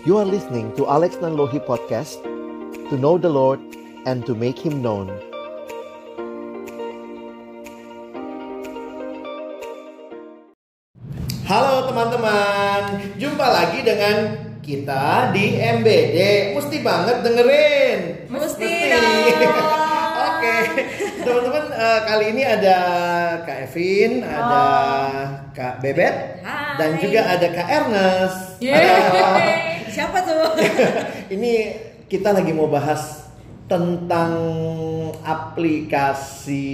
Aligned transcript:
You 0.00 0.16
are 0.16 0.24
listening 0.24 0.72
to 0.80 0.88
Alex 0.88 1.20
Nanlohi 1.20 1.60
Podcast 1.60 2.24
To 2.88 2.96
know 2.96 3.20
the 3.20 3.28
Lord 3.28 3.60
and 4.08 4.24
to 4.24 4.32
make 4.32 4.56
Him 4.56 4.80
known 4.80 5.12
Halo 11.44 11.84
teman-teman, 11.92 13.12
jumpa 13.20 13.44
lagi 13.44 13.84
dengan 13.84 14.16
kita 14.62 15.34
di 15.34 15.58
MBD. 15.58 16.18
Mesti 16.54 16.78
banget 16.78 17.26
dengerin. 17.26 17.98
Mesti 18.30 18.70
dong. 18.94 19.24
Oke, 20.30 20.56
teman-teman 21.26 21.64
eh, 21.74 22.00
kali 22.06 22.24
ini 22.38 22.42
ada 22.46 22.78
Kak 23.42 23.66
Evin, 23.66 24.22
ada 24.22 24.64
Kak 25.50 25.82
Bebet, 25.82 26.38
Hai. 26.46 26.78
dan 26.78 26.90
juga 27.02 27.20
ada 27.34 27.46
Kak 27.50 27.66
Ernest. 27.66 28.38
Yeay. 28.62 29.69
Siapa 30.10 30.26
tuh? 30.26 30.42
Ini 31.38 31.52
kita 32.10 32.34
lagi 32.34 32.50
mau 32.50 32.66
bahas 32.66 33.30
tentang 33.64 34.34
aplikasi 35.22 36.66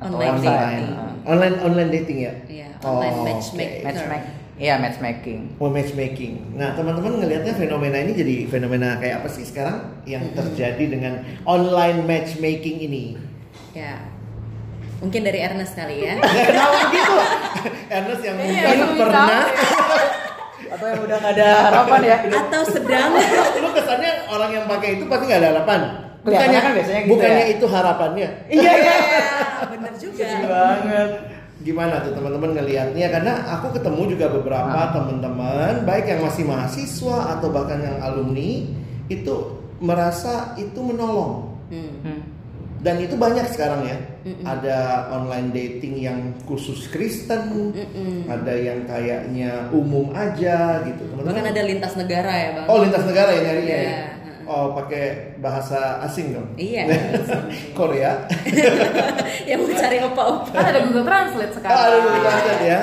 Online 0.00 0.32
online 0.32 0.40
dating. 0.40 0.88
online 1.24 1.56
online 1.60 1.90
dating 1.92 2.18
ya. 2.18 2.32
Iya, 2.46 2.68
online 2.80 3.12
Oh, 3.12 3.22
matchmaking. 3.22 3.76
oke. 3.76 3.84
Matchmaking. 3.86 4.34
Iya, 4.54 4.74
matchmaking. 4.78 5.40
Oh, 5.58 5.68
matchmaking. 5.68 6.32
Nah, 6.54 6.72
teman-teman 6.72 7.20
ngelihatnya 7.20 7.52
fenomena 7.52 8.00
ini 8.00 8.12
jadi 8.12 8.34
fenomena 8.46 8.96
kayak 8.96 9.20
apa 9.20 9.28
sih 9.28 9.44
sekarang 9.44 9.84
yang 10.04 10.24
terjadi 10.32 10.84
dengan 10.88 11.12
online 11.44 12.00
matchmaking 12.02 12.80
ini? 12.80 13.20
ya. 13.72 14.00
Mungkin 14.96 15.20
dari 15.20 15.36
Ernest 15.36 15.76
kali 15.76 16.00
ya. 16.00 16.16
Kenapa 16.48 16.88
begitu? 16.88 17.14
Ernest 17.86 18.22
yang 18.24 18.36
Iya, 18.40 18.48
mungkin 18.48 18.72
belum 18.80 18.96
pernah 18.96 19.44
Atau 20.74 20.86
yang 20.90 21.00
udah 21.06 21.16
nggak 21.22 21.34
ada 21.38 21.48
harapan 21.70 22.00
ya? 22.02 22.16
Atau 22.42 22.62
sedang 22.66 23.10
lu 23.62 23.68
kesannya 23.70 24.12
orang 24.26 24.50
yang 24.50 24.64
pakai 24.66 24.98
itu 24.98 25.04
pasti 25.06 25.24
nggak 25.30 25.40
ada 25.40 25.50
harapan. 25.54 25.80
Kelihatannya 26.24 26.60
kan 26.60 26.72
biasanya 26.72 27.00
gitu 27.04 27.10
bukannya 27.14 27.44
ya. 27.44 27.52
itu 27.52 27.66
harapannya. 27.68 28.28
Iya, 28.48 28.72
iya. 28.80 28.96
bener 29.70 29.92
juga. 30.00 30.24
Sedih 30.24 30.48
banget. 30.48 31.10
Gimana 31.64 31.94
tuh 32.00 32.12
teman-teman 32.16 32.50
ngelihatnya? 32.56 33.06
Karena 33.12 33.32
aku 33.56 33.66
ketemu 33.76 34.02
juga 34.16 34.26
beberapa 34.32 34.72
Ah. 34.72 34.90
teman-teman, 34.92 35.84
baik 35.84 36.04
yang 36.08 36.20
masih 36.24 36.44
mahasiswa 36.48 37.38
atau 37.38 37.48
bahkan 37.52 37.80
yang 37.80 37.96
alumni, 38.00 38.68
itu 39.08 39.34
merasa 39.80 40.56
itu 40.56 40.80
menolong. 40.80 41.60
Hmm. 41.68 42.23
Dan 42.84 43.00
itu 43.00 43.16
banyak 43.16 43.48
sekarang 43.48 43.88
ya. 43.88 43.96
Mm-mm. 44.28 44.44
Ada 44.44 44.78
online 45.08 45.48
dating 45.50 45.96
yang 45.96 46.18
khusus 46.44 46.84
Kristen, 46.92 47.72
Mm-mm. 47.72 48.28
ada 48.28 48.52
yang 48.52 48.84
kayaknya 48.84 49.72
umum 49.72 50.12
aja 50.12 50.84
gitu. 50.84 51.08
Bahkan 51.16 51.24
Teman-teman. 51.32 51.48
ada 51.48 51.62
lintas 51.64 51.92
negara 51.96 52.28
ya 52.30 52.48
bang. 52.60 52.66
Oh 52.68 52.78
lintas 52.84 53.04
negara 53.08 53.30
ya 53.32 53.40
nyarinya. 53.40 53.76
Iya. 53.80 53.88
ya? 53.88 54.04
Oh 54.44 54.76
pakai 54.76 55.32
bahasa 55.40 56.04
asing 56.04 56.36
dong. 56.36 56.48
Iya. 56.60 56.84
Korea. 57.78 58.28
yang 59.48 59.64
mau 59.64 59.72
cari 59.72 59.96
opa-opa. 60.04 60.52
Kan 60.52 60.66
ada 60.68 60.80
Google 60.84 61.06
Translate 61.08 61.52
sekarang. 61.56 61.80
aduh, 61.80 62.12
lihat 62.20 62.60
ya. 62.60 62.80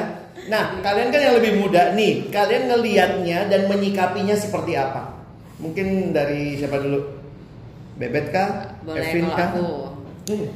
Nah, 0.49 0.81
kalian 0.81 1.13
kan 1.13 1.22
yang 1.22 1.35
lebih 1.38 1.61
muda 1.61 1.94
nih, 1.94 2.33
kalian 2.33 2.66
ngelihatnya 2.66 3.45
dan 3.45 3.69
menyikapinya 3.69 4.33
seperti 4.33 4.73
apa? 4.73 5.13
Mungkin 5.61 6.09
dari 6.09 6.57
siapa 6.57 6.81
dulu? 6.81 7.22
Bebet 7.94 8.33
kah? 8.33 8.73
Boleh 8.81 9.05
Evin 9.05 9.29
kalau 9.29 9.38
kah? 9.38 9.49
aku. 9.53 9.66
Hmm. 10.30 10.47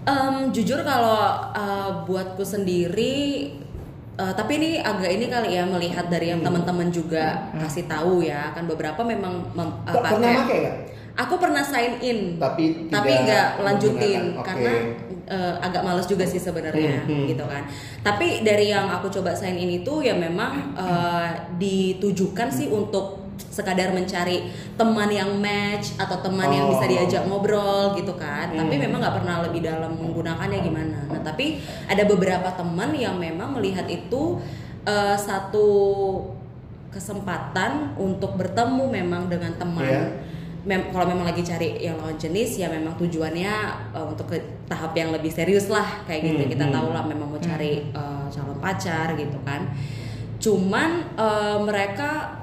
Em, 0.00 0.36
jujur 0.48 0.80
kalau 0.80 1.20
uh, 1.52 1.90
buatku 2.08 2.40
sendiri 2.40 3.52
uh, 4.16 4.32
tapi 4.32 4.56
ini 4.56 4.70
agak 4.80 5.10
ini 5.12 5.26
kali 5.28 5.60
ya 5.60 5.68
melihat 5.68 6.08
dari 6.08 6.32
yang 6.32 6.40
teman-teman 6.40 6.88
juga 6.88 7.52
kasih 7.56 7.84
tahu 7.84 8.24
ya 8.24 8.52
kan 8.56 8.64
beberapa 8.64 9.04
memang 9.04 9.52
mem, 9.52 9.68
uh, 9.68 9.92
Kok 9.92 10.02
pernah 10.04 10.32
pakai 10.44 10.58
nggak? 10.64 10.76
Aku 11.20 11.34
pernah 11.36 11.60
sign 11.60 12.00
in 12.00 12.40
Tapi 12.40 12.88
tapi 12.88 13.12
nggak 13.12 13.60
lanjutin. 13.60 14.40
Oke. 14.40 14.46
karena 14.46 14.72
uh, 15.28 15.54
agak 15.60 15.82
males 15.84 16.08
juga 16.08 16.24
sih 16.24 16.40
sebenarnya 16.40 17.04
Hmm, 17.04 17.12
hmm. 17.12 17.26
gitu 17.36 17.44
kan. 17.44 17.62
Tapi 18.00 18.40
dari 18.40 18.72
yang 18.72 18.88
aku 18.88 19.12
coba 19.12 19.36
sign 19.36 19.60
in 19.60 19.84
itu 19.84 20.00
ya 20.00 20.16
memang 20.16 20.72
uh, 20.74 21.28
ditujukan 21.60 22.48
sih 22.48 22.72
untuk 22.72 23.19
sekadar 23.48 23.90
mencari 23.90 24.52
teman 24.76 25.08
yang 25.08 25.32
match 25.36 25.96
atau 25.96 26.20
teman 26.20 26.48
yang 26.48 26.68
bisa 26.68 26.84
Oh. 26.84 26.90
diajak 26.90 27.22
ngobrol 27.24 27.96
gitu 27.96 28.12
kan. 28.14 28.52
Tapi 28.52 28.74
Hmm. 28.76 28.82
memang 28.84 28.98
nggak 29.00 29.16
pernah 29.22 29.36
lebih 29.44 29.64
dalam 29.64 29.96
menggunakannya 29.96 30.58
gimana. 30.60 30.98
Nah 31.08 31.20
tapi 31.24 31.56
ada 31.88 32.04
beberapa 32.04 32.52
teman 32.52 32.92
yang 32.92 33.16
memang 33.16 33.56
melihat 33.56 33.88
itu 33.88 34.36
uh, 34.84 35.16
satu 35.16 35.68
kesempatan 36.90 37.94
untuk 37.96 38.34
bertemu 38.34 38.84
memang 38.90 39.30
dengan 39.30 39.54
teman 39.54 39.86
Iya. 39.86 40.02
mem 40.60 40.92
kalau 40.92 41.08
memang 41.08 41.24
lagi 41.24 41.40
cari 41.40 41.80
yang 41.80 41.96
lawan 41.96 42.20
jenis 42.20 42.60
ya 42.60 42.68
memang 42.68 42.92
tujuannya 42.98 43.48
uh, 43.96 44.04
untuk 44.12 44.28
ke 44.28 44.36
tahap 44.68 44.92
yang 44.92 45.08
lebih 45.08 45.32
serius 45.32 45.72
lah 45.72 46.04
kayak 46.04 46.20
gitu 46.20 46.42
Hmm, 46.44 46.52
kita 46.52 46.66
hmm. 46.68 46.74
tahu 46.74 46.88
lah 46.92 47.04
memang 47.08 47.32
mau 47.32 47.40
cari 47.40 47.88
uh, 47.96 48.28
calon 48.28 48.58
pacar 48.60 49.16
gitu 49.16 49.38
kan 49.40 49.72
cuman 50.36 50.90
uh, 51.16 51.56
mereka 51.64 52.39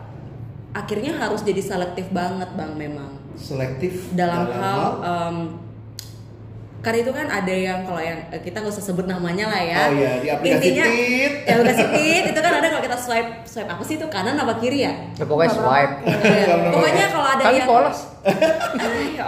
akhirnya 0.78 1.18
harus 1.18 1.42
jadi 1.42 1.58
selektif 1.60 2.06
banget 2.10 2.50
bang 2.54 2.72
memang 2.72 3.10
Selektif 3.34 4.14
dalam, 4.14 4.50
hal 4.50 4.82
um, 5.00 5.38
karena 6.80 6.98
itu 7.02 7.12
kan 7.12 7.28
ada 7.28 7.52
yang 7.52 7.80
kalau 7.84 8.00
yang 8.00 8.18
eh, 8.30 8.40
kita 8.40 8.58
nggak 8.58 8.70
usah 8.72 8.86
sebut 8.86 9.06
namanya 9.06 9.46
lah 9.46 9.60
ya 9.60 9.82
Oh 9.84 9.94
iya, 9.94 10.12
di 10.18 10.28
aplikasi 10.28 10.54
intinya 10.56 10.86
Tit. 10.88 11.34
ya 11.44 11.54
aplikasi 11.54 11.84
tit 11.96 12.24
itu 12.30 12.40
kan 12.40 12.54
ada 12.54 12.68
kalau 12.70 12.82
kita 12.82 12.98
swipe 12.98 13.32
swipe 13.44 13.68
apa 13.68 13.84
sih 13.84 13.96
itu 13.98 14.08
kanan 14.08 14.38
apa 14.38 14.54
kiri 14.58 14.86
ya 14.86 14.94
Ya, 15.14 15.26
pokoknya 15.26 15.52
swipe. 15.52 15.94
Iya. 16.06 16.46
pokoknya 16.70 17.06
kalau 17.10 17.28
ada 17.28 17.44
Kan 17.44 17.54
yang 17.54 17.68
polos. 17.68 18.00
Ya. 19.18 19.28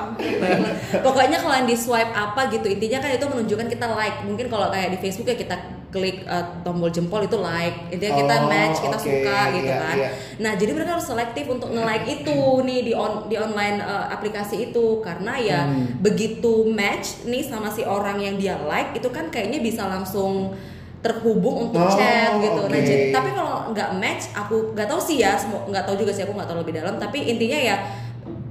Pokoknya 1.01 1.37
kalau 1.39 1.55
yang 1.55 1.65
di 1.65 1.73
swipe 1.73 2.11
apa 2.11 2.49
gitu 2.49 2.67
intinya 2.67 2.99
kan 2.99 3.11
itu 3.11 3.25
menunjukkan 3.25 3.67
kita 3.67 3.85
like. 3.89 4.17
Mungkin 4.21 4.45
kalau 4.47 4.69
kayak 4.69 4.93
di 4.93 4.99
Facebook 4.99 5.25
ya 5.25 5.37
kita 5.37 5.55
klik 5.89 6.21
uh, 6.23 6.61
tombol 6.61 6.89
jempol 6.89 7.21
itu 7.21 7.37
like. 7.37 7.89
Intinya 7.89 8.13
kita 8.15 8.35
Oh, 8.39 8.47
match, 8.47 8.77
kita 8.79 8.93
oke, 8.93 9.01
suka 9.01 9.37
gitu 9.51 9.65
iya, 9.65 9.81
kan. 9.81 9.95
iya. 9.97 10.09
Nah, 10.37 10.51
jadi 10.53 10.71
mereka 10.71 10.91
harus 10.95 11.07
selektif 11.07 11.45
untuk 11.47 11.69
nge-like 11.69 12.05
itu 12.07 12.37
nih 12.61 12.79
di 12.83 12.93
on 12.93 13.25
di 13.25 13.35
online 13.35 13.81
uh, 13.81 14.05
aplikasi 14.09 14.69
itu 14.69 15.01
karena 15.01 15.33
ya 15.35 15.59
Hmm. 15.59 15.99
begitu 15.99 16.63
match 16.65 17.25
nih 17.25 17.41
sama 17.41 17.67
si 17.67 17.81
orang 17.81 18.17
yang 18.17 18.37
dia 18.37 18.55
like 18.61 18.93
itu 18.93 19.09
kan 19.09 19.27
kayaknya 19.27 19.59
bisa 19.59 19.85
langsung 19.85 20.53
terhubung 20.99 21.67
untuk 21.67 21.79
Oh, 21.79 21.89
chat 21.89 22.35
gitu. 22.37 22.59
Nah, 22.59 22.69
oke. 22.69 22.79
jadi 22.79 23.05
tapi 23.09 23.29
kalau 23.31 23.71
nggak 23.71 23.89
match 23.95 24.23
aku 24.31 24.75
nggak 24.75 24.85
tahu 24.85 24.99
sih 24.99 25.17
ya, 25.17 25.33
nggak 25.39 25.83
tahu 25.83 25.95
juga 25.95 26.11
sih 26.11 26.23
aku 26.23 26.35
nggak 26.35 26.47
tahu 26.47 26.59
lebih 26.61 26.75
dalam. 26.75 26.95
Tapi 26.95 27.23
intinya 27.25 27.55
ya 27.55 27.75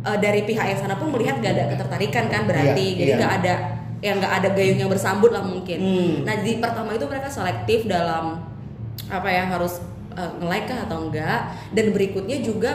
eh, 0.08 0.18
dari 0.18 0.42
pihak 0.42 0.64
yang 0.66 0.78
sana 0.78 0.96
pun 0.96 1.08
melihat 1.10 1.38
gak 1.38 1.52
ada 1.54 1.64
ketertarikan 1.68 2.24
kan 2.26 2.42
berarti, 2.44 2.86
Iya, 2.92 2.98
jadi 2.98 3.10
iya. 3.12 3.18
nggak 3.18 3.32
ada 3.38 3.54
yang 3.98 4.16
nggak 4.18 4.30
ada 4.32 4.48
gayung 4.54 4.78
yang 4.78 4.88
bersambut 4.88 5.30
lah 5.30 5.42
mungkin. 5.42 5.78
Hmm. 5.78 6.14
Nah 6.22 6.34
di 6.38 6.56
pertama 6.56 6.94
itu 6.94 7.04
mereka 7.04 7.26
selektif 7.26 7.84
dalam 7.84 8.40
apa 9.08 9.28
ya 9.28 9.44
harus 9.46 9.82
eh, 10.14 10.30
nge-like 10.38 10.66
kah 10.66 10.78
atau 10.86 10.98
enggak, 11.04 11.40
dan 11.72 11.86
berikutnya 11.90 12.38
juga 12.40 12.72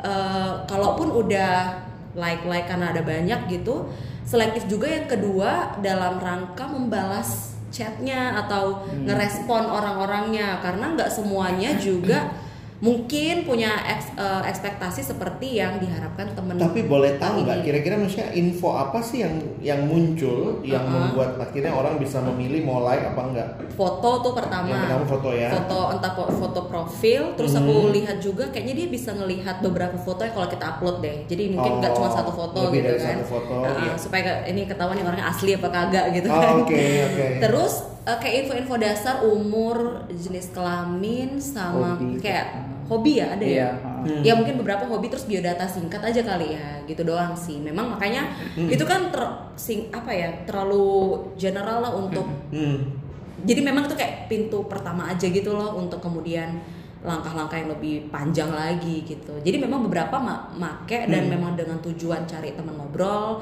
eh, 0.00 0.52
kalaupun 0.66 1.08
udah 1.12 1.78
like 2.12 2.44
like 2.44 2.68
karena 2.68 2.92
ada 2.92 3.00
banyak 3.00 3.48
gitu, 3.48 3.88
selektif 4.22 4.68
juga 4.68 4.84
yang 4.86 5.06
kedua 5.06 5.80
dalam 5.80 6.20
rangka 6.20 6.68
membalas 6.68 7.56
chatnya 7.72 8.36
atau 8.36 8.84
Hmm. 8.84 9.08
ngerespon 9.08 9.64
orang-orangnya 9.64 10.60
karena 10.60 10.92
nggak 10.92 11.08
semuanya 11.08 11.72
juga 11.80 12.28
mungkin 12.82 13.46
punya 13.46 13.70
eks- 13.88 14.10
eh, 14.12 14.42
ekspektasi 14.44 15.06
seperti 15.06 15.54
yang 15.54 15.78
diharapkan 15.78 16.34
temen 16.34 16.58
Tapi 16.58 16.82
boleh 16.82 17.14
tahu 17.14 17.46
nggak 17.46 17.62
kira-kira 17.62 17.94
maksudnya 17.94 18.34
info 18.34 18.74
apa 18.74 18.98
sih 18.98 19.22
yang 19.22 19.34
yang 19.60 19.80
muncul 19.82 20.58
yang 20.62 20.82
Uh-huh. 20.82 21.14
membuat 21.14 21.38
akhirnya 21.38 21.70
orang 21.70 21.94
bisa 21.96 22.18
memilih 22.20 22.60
mau 22.60 22.82
like 22.82 23.06
apa 23.06 23.22
enggak? 23.22 23.48
foto 23.72 24.10
tuh 24.20 24.34
pertama 24.34 24.66
Yang 24.66 24.82
pertama 24.84 25.04
foto 25.06 25.28
ya. 25.32 25.48
foto 25.48 25.78
entah 25.90 26.12
foto 26.12 26.60
profil 26.64 27.22
terus 27.32 27.52
Hmm. 27.52 27.62
aku 27.62 27.74
lihat 27.92 28.18
juga 28.18 28.44
kayaknya 28.50 28.74
dia 28.76 28.88
bisa 28.90 29.10
ngelihat 29.12 29.56
beberapa 29.60 29.94
foto 29.96 30.20
yang 30.20 30.34
kalau 30.34 30.50
kita 30.50 30.64
upload 30.68 30.96
deh 30.98 31.16
jadi 31.24 31.42
mungkin 31.48 31.78
nggak 31.78 31.92
Oh, 31.92 31.96
cuma 31.96 32.10
satu 32.10 32.32
foto 32.32 32.58
lebih 32.66 32.82
gitu 32.82 32.88
dari 32.88 33.00
kan 33.00 33.14
satu 33.14 33.26
foto, 33.30 33.54
Nah, 33.62 33.72
iya. 33.78 33.94
supaya 33.94 34.22
ini 34.44 34.60
ketahuan 34.64 34.98
nih 34.98 35.06
orangnya 35.06 35.26
asli 35.28 35.50
apa 35.52 35.68
kagak 35.68 36.04
gitu 36.12 36.26
Oh, 36.26 36.34
kan 36.36 36.54
oke, 36.60 36.82
oke. 37.06 37.26
terus 37.38 37.72
eh, 38.02 38.18
kayak 38.18 38.34
info-info 38.42 38.74
dasar 38.76 39.14
umur 39.22 39.76
jenis 40.10 40.50
kelamin 40.50 41.38
sama 41.38 41.94
Hobi. 41.94 42.18
kayak 42.18 42.71
hobi 42.92 43.18
ya 43.18 43.32
ada 43.32 43.44
Iya. 43.44 43.56
ya 43.56 43.70
Hmm. 44.02 44.20
ya 44.20 44.32
mungkin 44.34 44.58
beberapa 44.58 44.82
hobi 44.84 45.06
terus 45.06 45.24
biodata 45.24 45.62
singkat 45.64 46.02
aja 46.02 46.20
kali 46.20 46.52
ya 46.52 46.82
gitu 46.84 47.02
doang 47.02 47.32
sih 47.32 47.56
memang 47.58 47.86
makanya 47.88 48.28
Hmm. 48.52 48.66
itu 48.66 48.82
kan 48.82 49.08
ter, 49.08 49.22
sing 49.54 49.86
apa 49.88 50.10
ya 50.10 50.28
terlalu 50.42 51.14
general 51.34 51.78
lah 51.80 51.92
untuk 51.94 52.26
Hmm. 52.50 52.82
jadi 53.42 53.62
memang 53.62 53.86
itu 53.86 53.94
kayak 53.94 54.26
pintu 54.26 54.66
pertama 54.66 55.06
aja 55.06 55.24
gitu 55.24 55.52
loh 55.52 55.74
untuk 55.74 55.98
kemudian 55.98 56.58
langkah-langkah 57.02 57.54
yang 57.56 57.70
lebih 57.70 58.10
panjang 58.10 58.50
lagi 58.50 59.02
gitu 59.02 59.34
jadi 59.38 59.58
memang 59.58 59.86
beberapa 59.86 60.18
ma 60.18 60.50
make 60.52 61.06
dan 61.06 61.26
Hmm. 61.26 61.34
memang 61.34 61.52
dengan 61.54 61.78
tujuan 61.78 62.26
cari 62.26 62.52
teman 62.52 62.74
ngobrol 62.74 63.38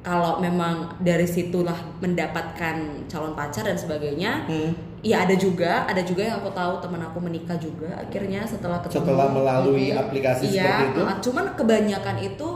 kalau 0.00 0.36
memang 0.38 1.00
dari 1.00 1.24
situlah 1.24 1.98
mendapatkan 1.98 2.76
calon 3.06 3.32
pacar 3.32 3.64
dan 3.64 3.74
sebagainya 3.74 4.46
Hmm. 4.46 4.70
Ya 5.04 5.20
ada 5.20 5.36
juga 5.36 5.84
ada 5.84 6.00
juga 6.00 6.24
yang 6.24 6.36
aku 6.38 6.48
tahu 6.50 6.80
teman 6.80 7.02
aku 7.02 7.20
menikah 7.20 7.56
juga 7.56 7.92
akhirnya 7.94 8.40
setelah 8.42 8.80
ketemu 8.80 9.04
Setelah 9.04 9.28
melalui 9.28 9.86
Mm-mm. 9.86 10.00
aplikasi 10.00 10.42
iya, 10.48 10.64
seperti 10.80 10.84
itu? 10.90 11.00
uh, 11.02 11.16
cuman 11.20 11.44
kebanyakan 11.52 12.16
itu 12.18 12.48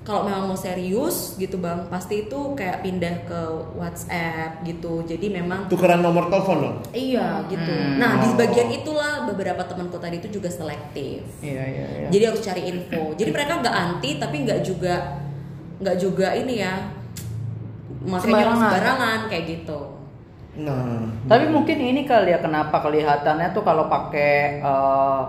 kalau 0.00 0.22
memang 0.22 0.46
mau 0.46 0.54
serius 0.56 1.34
gitu 1.34 1.58
bang 1.58 1.82
pasti 1.86 2.22
itu 2.22 2.38
kayak 2.54 2.78
pindah 2.78 3.26
ke 3.26 3.40
WhatsApp 3.74 4.62
gitu 4.62 5.02
jadi 5.02 5.34
memang 5.34 5.66
Tukeran 5.66 5.98
nomor 5.98 6.30
telepon 6.30 6.56
dong. 6.62 6.76
iya 6.92 7.42
gitu 7.44 7.66
Hmm. 7.66 7.98
nah 7.98 8.22
di 8.22 8.28
Oh. 8.28 8.38
bagian 8.38 8.70
itulah 8.70 9.26
beberapa 9.26 9.58
temanku 9.60 9.98
tadi 9.98 10.16
itu 10.16 10.30
juga 10.30 10.46
selektif 10.46 11.26
Iya 11.42 11.58
iya 11.64 11.86
iya. 11.98 12.08
jadi 12.08 12.24
harus 12.30 12.38
cari 12.40 12.62
info 12.66 13.12
jadi 13.12 13.34
mereka 13.34 13.58
nggak 13.58 13.74
anti 13.76 14.10
tapi 14.16 14.46
nggak 14.46 14.60
juga 14.62 14.94
nggak 15.76 15.96
juga 15.98 16.28
ini 16.32 16.54
ya 16.56 16.86
makanya 18.00 18.22
Sembarangan. 18.22 18.62
sembarangan 18.62 19.20
kayak 19.26 19.44
gitu 19.50 19.80
Nah, 20.56 21.04
Tapi 21.26 21.44
mungkin 21.46 21.76
ini 21.76 22.02
kali 22.02 22.30
ya 22.30 22.38
kenapa 22.38 22.80
kelihatannya 22.80 23.52
tuh 23.52 23.60
kalau 23.60 23.86
pakai 23.86 24.32
eh, 24.58 25.20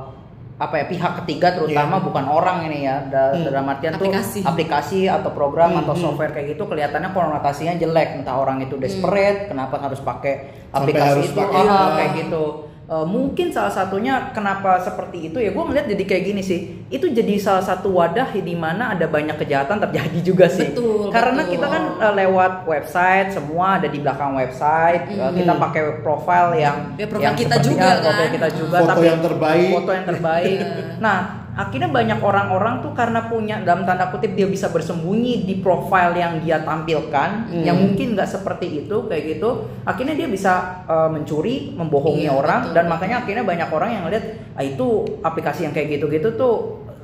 apa 0.57 0.74
ya 0.74 0.85
pihak 0.85 1.21
ketiga 1.21 1.53
terutama 1.53 2.01
Iya. 2.01 2.03
bukan 2.03 2.25
orang 2.25 2.57
ini 2.65 2.79
ya 2.81 3.06
da- 3.06 3.29
Hmm. 3.29 3.45
dalam 3.45 3.68
artian 3.68 3.94
Aplikasi. 3.94 4.41
tuh 4.41 4.50
aplikasi 4.50 5.00
atau 5.06 5.29
program 5.29 5.69
Hmm, 5.69 5.81
atau 5.83 5.94
hmm. 5.94 6.01
software 6.01 6.33
kayak 6.33 6.47
gitu 6.51 6.65
kelihatannya 6.65 7.12
konotasinya 7.12 7.77
jelek 7.77 8.18
entah 8.18 8.33
orang 8.35 8.57
itu 8.59 8.74
desperate 8.75 9.45
kenapa 9.47 9.77
harus 9.77 10.01
pakai 10.01 10.33
Sampai 10.68 10.81
aplikasi 10.89 11.09
harus 11.13 11.27
itu 11.27 11.38
pakai, 11.38 11.62
Ah, 11.62 11.69
ya. 11.69 11.89
kayak 11.94 12.12
gitu 12.18 12.44
Eh, 12.88 13.04
mungkin 13.04 13.51
salah 13.51 13.68
satunya 13.69 14.31
kenapa 14.31 14.80
seperti 14.80 15.28
itu 15.28 15.36
ya 15.38 15.51
gue 15.51 15.60
ngeliat 15.60 15.92
jadi 15.92 16.04
kayak 16.07 16.24
gini 16.24 16.39
sih 16.39 16.60
itu 16.88 17.04
jadi 17.06 17.36
salah 17.36 17.60
satu 17.60 17.92
wadah 17.92 18.31
di 18.31 18.56
mana 18.56 18.95
ada 18.95 19.04
banyak 19.06 19.36
kejahatan 19.36 19.84
terjadi 19.84 20.19
juga 20.24 20.48
sih 20.48 20.72
Betul, 20.72 21.12
karena 21.12 21.44
betul. 21.44 21.51
kita 21.51 21.68
kan 21.68 21.84
eh, 22.00 22.13
lewat 22.16 22.54
website 22.63 23.30
semua 23.30 23.75
ada 23.75 23.92
di 23.92 24.00
belakang 24.00 24.31
website 24.34 25.04
eh, 25.10 25.31
kita 25.36 25.51
Mm. 25.51 25.60
pakai 25.60 25.84
profile 26.00 26.51
yang 26.56 26.78
Ya, 26.95 27.06
profile 27.06 27.28
yang 27.28 27.36
kita 27.36 27.56
seperti- 27.57 27.68
juga 27.69 27.84
ya, 27.84 27.92
kan. 27.92 28.04
profile 28.07 28.31
kita 28.31 28.48
juga 28.56 28.78
Foto 28.80 28.88
tapi 28.88 29.04
yang 29.06 29.19
terbaik. 29.22 29.69
foto 29.74 29.92
yang 29.92 30.06
terbaik 30.07 30.57
nah 31.04 31.18
akhirnya 31.57 31.89
banyak 31.89 32.19
orang-orang 32.19 32.80
tuh 32.80 32.94
karena 32.94 33.25
punya 33.25 33.57
dalam 33.59 33.81
tanda 33.81 34.07
kutip 34.07 34.31
dia 34.31 34.45
bisa 34.45 34.69
bersembunyi 34.69 35.42
di 35.42 35.57
profile 35.57 36.13
yang 36.13 36.38
dia 36.38 36.62
tampilkan 36.62 37.50
Hmm. 37.50 37.65
yang 37.65 37.75
mungkin 37.75 38.13
nggak 38.13 38.30
seperti 38.30 38.86
itu 38.86 38.95
kayak 39.04 39.24
gitu 39.33 39.50
akhirnya 39.81 40.13
dia 40.13 40.30
bisa 40.30 40.54
eh, 40.86 41.09
mencuri 41.09 41.74
membohongi 41.74 42.24
Iya, 42.24 42.31
orang 42.31 42.62
betul. 42.63 42.75
dan 42.75 42.86
makanya 42.86 43.15
akhirnya 43.19 43.44
banyak 43.44 43.69
orang 43.69 43.89
yang 43.89 44.04
ngeliat 44.06 44.25
ah 44.54 44.62
itu 44.62 44.88
aplikasi 45.19 45.65
yang 45.65 45.74
kayak 45.74 45.98
gitu-gitu 45.98 46.30
tuh 46.33 46.56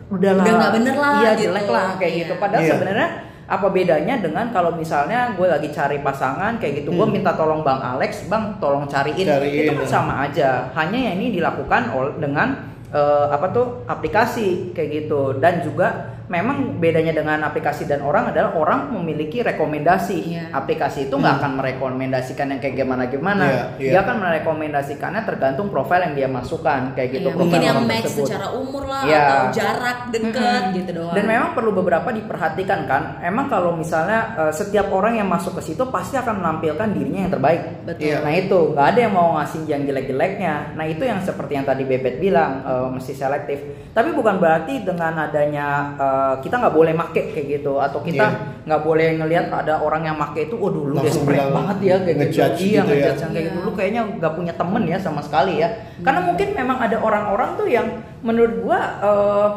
udah 0.07 0.31
Udah 0.35 0.53
nggak 0.53 0.73
bener 0.73 0.95
lah, 0.95 1.13
iya 1.19 1.31
gitu. 1.33 1.49
jelek 1.49 1.67
lah 1.67 1.87
kayak 1.97 2.13
Iya. 2.13 2.21
gitu 2.21 2.33
padahal 2.37 2.61
Iya. 2.61 2.71
sebenarnya 2.71 3.09
apa 3.43 3.67
bedanya 3.67 4.15
dengan 4.17 4.45
kalau 4.49 4.71
misalnya 4.71 5.35
gue 5.35 5.43
lagi 5.43 5.67
cari 5.67 5.99
pasangan 5.99 6.55
kayak 6.57 6.79
gitu 6.79 6.93
gue 6.93 7.01
Hmm. 7.01 7.11
minta 7.11 7.33
tolong 7.33 7.59
bang 7.59 7.75
Alex 7.75 8.25
bang 8.25 8.55
tolong 8.55 8.85
cariin, 8.85 9.25
Cariin, 9.25 9.67
itu 9.67 9.73
kan 9.75 9.87
sama 9.89 10.13
aja 10.23 10.71
hanya 10.73 10.95
yang 11.01 11.17
ini 11.17 11.33
dilakukan 11.33 11.91
dengan 12.17 12.71
eh, 12.93 13.25
apa 13.33 13.47
tuh 13.49 13.65
aplikasi 13.89 14.71
kayak 14.77 14.89
gitu. 15.09 15.35
Dan 15.41 15.65
juga 15.65 16.12
memang 16.25 16.57
bedanya 16.77 17.11
dengan 17.11 17.39
aplikasi 17.41 17.83
dan 17.83 17.99
orang 17.99 18.29
adalah 18.29 18.53
orang 18.53 18.79
memiliki 18.91 19.39
rekomendasi 19.39 20.17
Iya. 20.25 20.43
aplikasi 20.51 21.05
itu 21.05 21.13
nggak 21.13 21.35
akan 21.37 21.51
merekomendasikan 21.57 22.47
yang 22.47 22.59
kayak 22.59 22.75
gimana 22.77 23.03
gimana 23.05 23.43
Iya, 23.43 23.63
iya. 23.77 23.91
dia 23.91 23.99
akan 24.01 24.15
merekomendasikannya 24.19 25.21
tergantung 25.23 25.67
profil 25.67 25.99
yang 26.01 26.13
dia 26.13 26.27
masukkan 26.27 26.93
kayak 26.93 27.09
gitu 27.13 27.27
Iya, 27.27 27.35
mungkin 27.35 27.51
profil 27.53 27.69
yang 27.69 27.79
match 27.83 28.05
tersebut. 28.07 28.25
secara 28.25 28.47
umur 28.51 28.83
lah 28.85 29.01
Iya. 29.03 29.19
atau 29.19 29.39
jarak 29.51 29.97
deket 30.09 30.33
Mm-mm. 30.63 30.75
gitu 30.75 30.91
doang 30.93 31.13
Dan 31.13 31.25
memang 31.25 31.49
perlu 31.51 31.71
beberapa 31.71 32.09
diperhatikan 32.09 32.79
kan. 32.85 33.03
Emang 33.19 33.45
kalau 33.47 33.73
misalnya 33.73 34.19
eh, 34.39 34.53
setiap 34.53 34.87
orang 34.89 35.15
yang 35.15 35.27
masuk 35.27 35.55
ke 35.55 35.65
situ 35.65 35.83
pasti 35.87 36.15
akan 36.15 36.39
menampilkan 36.39 36.87
dirinya 36.89 37.21
yang 37.21 37.33
terbaik. 37.33 37.61
betul 37.83 38.03
Iya. 38.03 38.17
Nah 38.21 38.33
itu 38.33 38.59
nggak 38.71 38.87
ada 38.87 38.99
yang 39.01 39.13
mau 39.13 39.35
ngasih 39.37 39.61
yang 39.65 39.81
jelek-jeleknya. 39.83 40.53
Nah 40.73 40.85
itu 40.85 41.03
yang 41.03 41.19
seperti 41.19 41.51
yang 41.53 41.65
tadi 41.65 41.83
Bebet 41.83 42.15
bilang 42.17 42.63
eh, 42.63 42.87
mesti 42.89 43.11
selektif. 43.11 43.59
Tapi 43.91 44.09
bukan 44.11 44.37
berarti 44.37 44.81
dengan 44.81 45.13
adanya 45.19 45.67
eh, 46.13 46.35
kita 46.45 46.55
nggak 46.61 46.75
boleh 46.77 46.93
make 46.93 47.21
kayak 47.33 47.47
gitu 47.57 47.81
atau 47.81 47.99
kita 48.05 48.25
Iya. 48.29 48.69
nggak 48.69 48.81
boleh 48.85 49.07
ngelihat 49.17 49.45
ada 49.49 49.81
orang 49.81 50.05
yang 50.05 50.17
make 50.21 50.45
itu, 50.45 50.53
waduh 50.53 50.85
lu 50.85 50.93
Langsung 50.93 51.25
desperate 51.25 51.41
bilang 51.41 51.51
banget 51.57 51.77
ya 51.81 51.95
kayak 52.05 52.17
gitu. 52.21 52.33
Iya 52.37 52.47
gitu 52.53 52.93
ya. 52.93 53.13
kayak 53.17 53.45
gitu. 53.49 53.57
Iya. 53.57 53.65
Lu 53.65 53.71
kayaknya 53.73 54.01
nggak 54.21 54.33
punya 54.37 54.53
temen 54.53 54.83
ya 54.85 54.97
sama 55.01 55.21
sekali 55.25 55.53
ya. 55.57 55.69
Karena 56.05 56.21
mungkin 56.21 56.47
memang 56.53 56.77
ada 56.77 56.97
orang-orang 57.01 57.49
tuh 57.57 57.65
yang 57.65 57.87
menurut 58.21 58.53
gua 58.61 58.79
eh, 59.01 59.49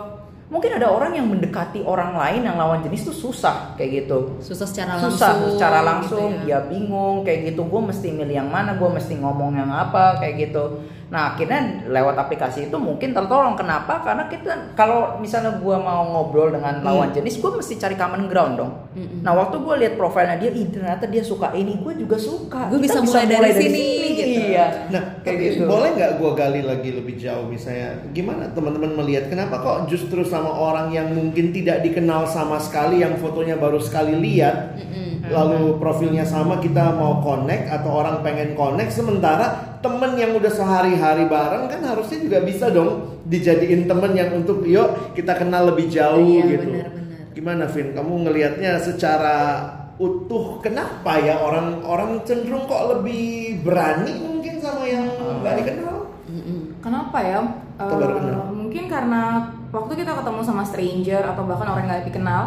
mungkin 0.46 0.78
ada 0.78 0.86
orang 0.86 1.10
yang 1.10 1.26
mendekati 1.26 1.82
orang 1.82 2.14
lain 2.14 2.46
yang 2.46 2.54
lawan 2.54 2.78
jenis 2.78 3.10
tuh 3.10 3.16
susah 3.26 3.74
kayak 3.74 4.06
gitu 4.06 4.38
susah 4.38 4.62
secara 4.62 4.94
langsung 4.94 5.10
susah 5.18 5.32
secara 5.50 5.78
langsung 5.82 6.30
gitu 6.38 6.46
ya. 6.46 6.62
dia 6.62 6.70
bingung 6.70 7.26
kayak 7.26 7.50
gitu 7.50 7.66
gue 7.66 7.82
mesti 7.82 8.14
milih 8.14 8.30
yang 8.30 8.46
mana 8.46 8.78
gue 8.78 8.86
mesti 8.86 9.18
ngomong 9.18 9.58
yang 9.58 9.66
apa 9.74 10.22
kayak 10.22 10.46
gitu 10.46 10.86
nah 11.06 11.32
akhirnya 11.32 11.86
lewat 11.86 12.18
aplikasi 12.18 12.66
itu 12.66 12.76
mungkin 12.76 13.10
tertolong 13.10 13.54
kenapa 13.54 14.02
karena 14.02 14.26
kita 14.26 14.74
kalau 14.74 15.16
misalnya 15.16 15.54
gue 15.54 15.76
mau 15.76 16.02
ngobrol 16.04 16.50
dengan 16.50 16.82
lawan 16.82 17.06
Hmm. 17.06 17.16
jenis 17.16 17.38
gue 17.38 17.50
mesti 17.52 17.74
cari 17.76 17.94
common 17.94 18.26
ground 18.26 18.54
dong 18.56 18.72
Mm-mm. 18.90 19.22
nah 19.22 19.30
waktu 19.32 19.54
gue 19.56 19.74
lihat 19.78 19.94
profilnya 19.94 20.34
dia 20.34 20.50
ih 20.50 20.66
ternyata 20.66 21.06
dia 21.06 21.22
suka 21.22 21.54
ini 21.54 21.78
gue 21.78 21.94
juga 21.96 22.18
suka 22.18 22.66
Gua 22.66 22.74
Kita 22.76 22.82
bisa 22.82 22.98
mulai 23.00 23.24
dari 23.24 23.52
sini, 23.52 23.84
gitu. 24.12 24.38
iya 24.50 24.66
Nah, 24.88 25.02
Kayak 25.22 25.38
tapi 25.38 25.44
gitu. 25.52 25.64
boleh 25.64 25.90
nggak 25.92 26.12
gua 26.16 26.30
gali 26.32 26.60
lagi 26.60 26.90
lebih 26.90 27.14
jauh 27.14 27.46
misalnya 27.46 27.88
gimana 28.10 28.50
teman-teman 28.50 28.90
melihat 28.96 29.28
kenapa 29.28 29.58
kok 29.58 29.86
justru 29.86 30.20
sama 30.22 30.50
orang 30.50 30.90
yang 30.90 31.06
mungkin 31.10 31.50
tidak 31.50 31.82
dikenal 31.82 32.26
sama 32.26 32.58
sekali 32.58 32.98
yang 32.98 33.14
fotonya 33.16 33.54
baru 33.54 33.78
sekali 33.78 34.18
lihat 34.18 34.74
Mm-mm. 34.74 35.30
lalu 35.30 35.78
profilnya 35.78 36.22
sama 36.22 36.58
kita 36.58 36.90
mau 36.92 37.18
connect 37.20 37.66
atau 37.68 37.90
orang 37.92 38.22
pengen 38.22 38.54
connect 38.54 38.90
sementara 38.90 39.75
temen 39.86 40.18
yang 40.18 40.34
udah 40.34 40.50
sehari-hari 40.50 41.30
bareng 41.30 41.70
kan 41.70 41.80
harusnya 41.86 42.18
juga 42.18 42.38
bisa 42.42 42.66
dong 42.68 43.22
dijadiin 43.22 43.86
temen 43.86 44.12
yang 44.12 44.34
untuk 44.34 44.66
yuk 44.66 45.14
kita 45.14 45.38
kenal 45.38 45.70
lebih 45.70 45.86
jauh 45.86 46.18
Iya, 46.18 46.58
gitu. 46.58 46.66
benar-benar. 46.66 47.30
Gimana 47.30 47.64
Vin? 47.70 47.94
Kamu 47.94 48.12
ngelihatnya 48.26 48.82
secara 48.82 49.38
utuh 49.96 50.58
kenapa 50.58 51.16
ya 51.16 51.38
orang-orang 51.38 52.20
cenderung 52.26 52.66
kok 52.66 52.98
lebih 52.98 53.62
berani 53.62 54.12
mungkin 54.18 54.58
sama 54.58 54.82
yang 54.84 55.06
nggak 55.40 55.54
dikenal? 55.62 55.96
Mm-mm. 56.26 56.58
Kenapa 56.82 57.18
ya? 57.22 57.40
Kenal? 57.76 58.50
mungkin 58.50 58.84
karena 58.88 59.22
waktu 59.68 59.92
kita 59.94 60.12
ketemu 60.16 60.40
sama 60.42 60.64
stranger 60.64 61.22
atau 61.22 61.44
bahkan 61.44 61.68
orang 61.70 61.84
yang 61.84 61.90
nggak 61.92 62.06
dikenal, 62.08 62.42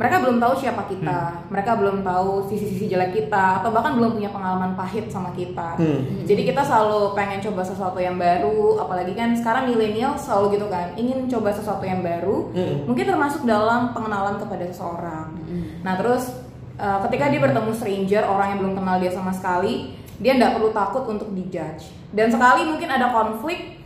mereka 0.00 0.16
belum 0.24 0.40
tahu 0.40 0.54
siapa 0.56 0.88
kita, 0.88 1.20
Hmm. 1.20 1.52
mereka 1.52 1.76
belum 1.76 2.00
tahu 2.00 2.48
sisi-sisi 2.48 2.88
jelek 2.88 3.12
kita, 3.12 3.60
atau 3.60 3.68
bahkan 3.68 4.00
belum 4.00 4.16
punya 4.16 4.32
pengalaman 4.32 4.72
pahit 4.72 5.12
sama 5.12 5.28
kita. 5.36 5.76
Hmm. 5.76 6.24
Jadi 6.24 6.48
kita 6.48 6.64
selalu 6.64 7.12
pengen 7.12 7.44
coba 7.44 7.60
sesuatu 7.60 8.00
yang 8.00 8.16
baru, 8.16 8.80
apalagi 8.80 9.12
kan 9.12 9.36
sekarang 9.36 9.68
milenial 9.68 10.16
selalu 10.16 10.56
gitu 10.56 10.72
kan, 10.72 10.96
ingin 10.96 11.28
coba 11.28 11.52
sesuatu 11.52 11.84
yang 11.84 12.00
baru, 12.00 12.48
Hmm. 12.56 12.88
mungkin 12.88 13.04
termasuk 13.04 13.44
dalam 13.44 13.92
pengenalan 13.92 14.40
kepada 14.40 14.64
seseorang. 14.72 15.36
Mm-mm. 15.36 15.84
Nah 15.84 16.00
terus 16.00 16.32
uh, 16.80 17.04
ketika 17.04 17.28
dia 17.28 17.40
bertemu 17.44 17.70
stranger 17.76 18.22
orang 18.24 18.56
yang 18.56 18.58
belum 18.64 18.74
kenal 18.80 18.96
dia 18.96 19.12
sama 19.12 19.36
sekali, 19.36 20.00
dia 20.16 20.32
nggak 20.40 20.56
perlu 20.56 20.72
takut 20.72 21.04
untuk 21.12 21.28
dijudge. 21.36 21.92
Dan 22.16 22.32
sekali 22.32 22.64
mungkin 22.64 22.88
ada 22.88 23.12
konflik, 23.12 23.76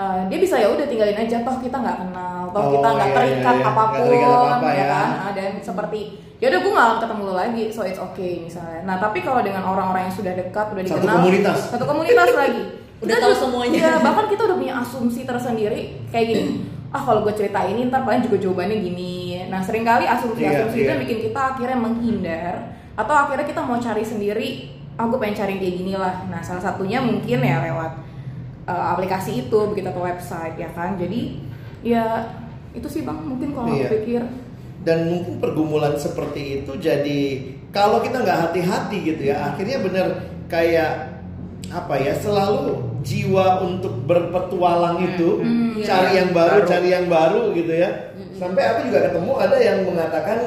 uh, 0.00 0.20
dia 0.32 0.38
bisa 0.40 0.56
ya 0.56 0.72
udah 0.72 0.86
tinggalin 0.88 1.18
aja. 1.20 1.36
Toh 1.44 1.56
kita 1.60 1.76
nggak 1.76 1.98
kenal, 2.00 2.40
toh 2.48 2.60
Oh, 2.64 2.70
kita 2.72 2.88
nggak 2.88 3.08
iya, 3.12 3.16
terikat 3.20 3.54
iya, 3.54 3.60
iya. 3.60 3.68
Apa 3.68 3.82
pun, 3.84 4.00
terikat 4.08 4.32
apa-apa 4.32 4.68
ya 4.72 4.80
ya. 4.80 4.86
kan? 4.88 5.08
Nah, 5.12 5.30
dan 5.36 5.50
seperti 5.60 6.00
ya 6.40 6.46
udah 6.48 6.60
gue 6.64 6.72
nggak 6.72 6.86
akan 6.88 6.98
ketemu 7.04 7.22
lo 7.28 7.34
lagi, 7.36 7.62
so 7.68 7.80
it's 7.84 8.00
okay 8.00 8.32
misalnya. 8.40 8.80
Nah 8.88 8.96
tapi 8.96 9.20
kalau 9.20 9.44
dengan 9.44 9.60
orang-orang 9.62 10.08
yang 10.08 10.14
sudah 10.16 10.32
dekat, 10.32 10.66
udah 10.72 10.82
Satu 10.82 10.96
dikenal, 10.96 11.16
komunitas. 11.20 11.58
satu 11.68 11.84
komunitas 11.84 12.30
lagi. 12.32 12.62
Udah 13.00 13.16
tahu 13.16 13.32
semuanya. 13.32 13.80
Iya, 13.80 13.92
bahkan 14.04 14.28
kita 14.28 14.44
udah 14.44 14.56
punya 14.60 14.76
asumsi 14.76 15.24
tersendiri 15.24 16.04
kayak 16.12 16.26
gini. 16.36 16.68
Ah 16.92 17.00
kalau 17.00 17.24
gue 17.24 17.32
cerita 17.32 17.64
ini 17.64 17.88
ntar 17.88 18.04
paling 18.04 18.20
juga 18.20 18.36
jawabannya 18.36 18.76
gini. 18.76 19.40
Nah 19.48 19.56
sering 19.64 19.88
kali 19.88 20.04
asumsi-asumsi 20.04 20.68
Iya, 20.68 20.68
itu 20.68 20.84
iya. 20.84 20.92
yang 20.92 21.00
bikin 21.08 21.18
kita 21.32 21.40
akhirnya 21.56 21.80
menghindar 21.80 22.54
atau 22.92 23.14
akhirnya 23.16 23.48
kita 23.48 23.64
mau 23.64 23.80
cari 23.80 24.04
sendiri. 24.04 24.48
Ah 25.00 25.08
gue 25.08 25.16
pengen 25.16 25.32
cari 25.32 25.56
kayak 25.56 25.74
gini 25.80 25.96
lah. 25.96 26.28
Nah 26.28 26.44
salah 26.44 26.60
satunya 26.60 27.00
mungkin 27.00 27.40
ya 27.40 27.64
lewat 27.72 27.92
uh, 28.70 28.94
aplikasi 28.94 29.42
itu 29.42 29.58
begitu 29.66 29.90
atau 29.90 30.02
website 30.02 30.54
ya 30.56 30.70
kan. 30.70 30.94
Jadi 30.94 31.42
ya 31.82 32.30
itu 32.70 32.86
sih 32.86 33.02
bang 33.02 33.18
mungkin 33.18 33.50
kalau 33.50 33.66
Iya. 33.68 33.90
aku 33.90 33.94
pikir. 33.98 34.22
Dan 34.80 34.98
mungkin 35.10 35.34
pergumulan 35.38 35.92
seperti 35.94 36.62
itu 36.62 36.72
jadi 36.78 37.20
kalau 37.68 38.00
kita 38.00 38.16
nggak 38.18 38.38
hati-hati 38.48 38.96
gitu 39.04 39.22
ya 39.26 39.52
akhirnya 39.52 39.78
bener 39.78 40.06
kayak 40.46 41.20
apa 41.68 41.94
ya 41.96 42.16
selalu 42.16 42.80
jiwa 43.00 43.62
untuk 43.62 44.02
berpetualang 44.04 44.98
itu 45.04 45.38
Hmm, 45.38 45.76
iya. 45.76 45.84
cari 45.84 46.10
yang 46.16 46.30
baru, 46.32 46.56
Baru. 46.58 46.66
cari 46.66 46.88
yang 46.90 47.06
baru 47.06 47.42
gitu 47.52 47.72
ya 47.72 47.90
sampai 48.40 48.62
aku 48.64 48.80
juga 48.88 48.98
ketemu 49.12 49.32
ada 49.36 49.56
yang 49.60 49.78
mengatakan 49.84 50.38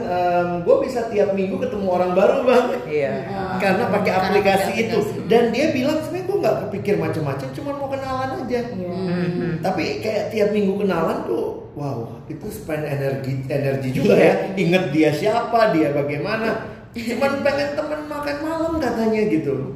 gue 0.65 0.75
bisa 0.81 1.05
tiap 1.13 1.37
minggu 1.37 1.61
ketemu 1.61 1.85
orang 1.85 2.11
baru 2.17 2.41
bang. 2.41 2.65
Iya. 2.89 3.13
Karena 3.61 3.83
pakai 3.93 4.11
Karena 4.11 4.27
aplikasi 4.33 4.71
pakai 4.73 4.83
itu. 4.89 4.97
Aplikasi. 4.99 5.29
dan 5.29 5.43
dia 5.53 5.65
bilang 5.69 5.97
sebenarnya 6.01 6.25
gue 6.25 6.37
nggak 6.41 6.55
kepikir 6.67 6.95
macam-macam 6.97 7.47
cuma 7.53 7.71
mau 7.77 7.87
kenalan 7.93 8.29
aja. 8.41 8.59
Iya. 8.65 8.93
Mhm. 8.97 9.51
tapi 9.61 10.01
kayak 10.01 10.33
tiap 10.33 10.49
minggu 10.51 10.73
kenalan 10.81 11.23
tuh 11.29 11.69
wow 11.77 12.09
itu 12.25 12.47
spend 12.49 12.83
energi 12.83 13.45
energi 13.47 13.89
juga 13.93 14.17
ya. 14.17 14.33
Inget 14.57 14.89
dia 14.89 15.09
siapa 15.13 15.69
dia 15.71 15.93
bagaimana. 15.93 16.65
Cuman 16.93 17.45
pengen 17.45 17.69
temen 17.77 18.01
makan 18.09 18.37
malam 18.41 18.73
katanya 18.81 19.21
gitu. 19.29 19.73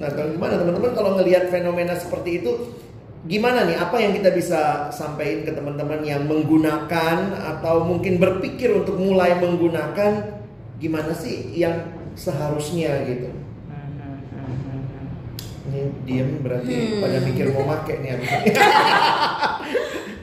Nah 0.00 0.10
kalau 0.12 0.32
gimana 0.36 0.60
teman-teman 0.60 0.92
kalau 0.92 1.10
ngelihat 1.16 1.48
fenomena 1.48 1.96
seperti 1.96 2.44
itu 2.44 2.50
gimana 3.24 3.64
nih? 3.64 3.76
Apa 3.76 3.96
yang 3.98 4.12
kita 4.12 4.30
bisa 4.30 4.88
sampaikan 4.92 5.48
ke 5.48 5.52
teman-teman 5.52 6.00
yang 6.04 6.28
menggunakan 6.28 7.16
atau 7.40 7.84
mungkin 7.84 8.20
berpikir 8.20 8.72
untuk 8.72 9.00
mulai 9.00 9.36
menggunakan? 9.40 10.44
Gimana 10.76 11.16
sih 11.16 11.54
yang 11.56 11.88
seharusnya 12.14 13.04
gitu? 13.08 13.32
Ini 15.64 15.80
diem 16.04 16.44
berarti 16.44 16.74
Hmm. 16.76 17.00
pada 17.00 17.18
mikir 17.24 17.46
mau 17.50 17.64
make 17.64 17.96
nih 17.98 18.20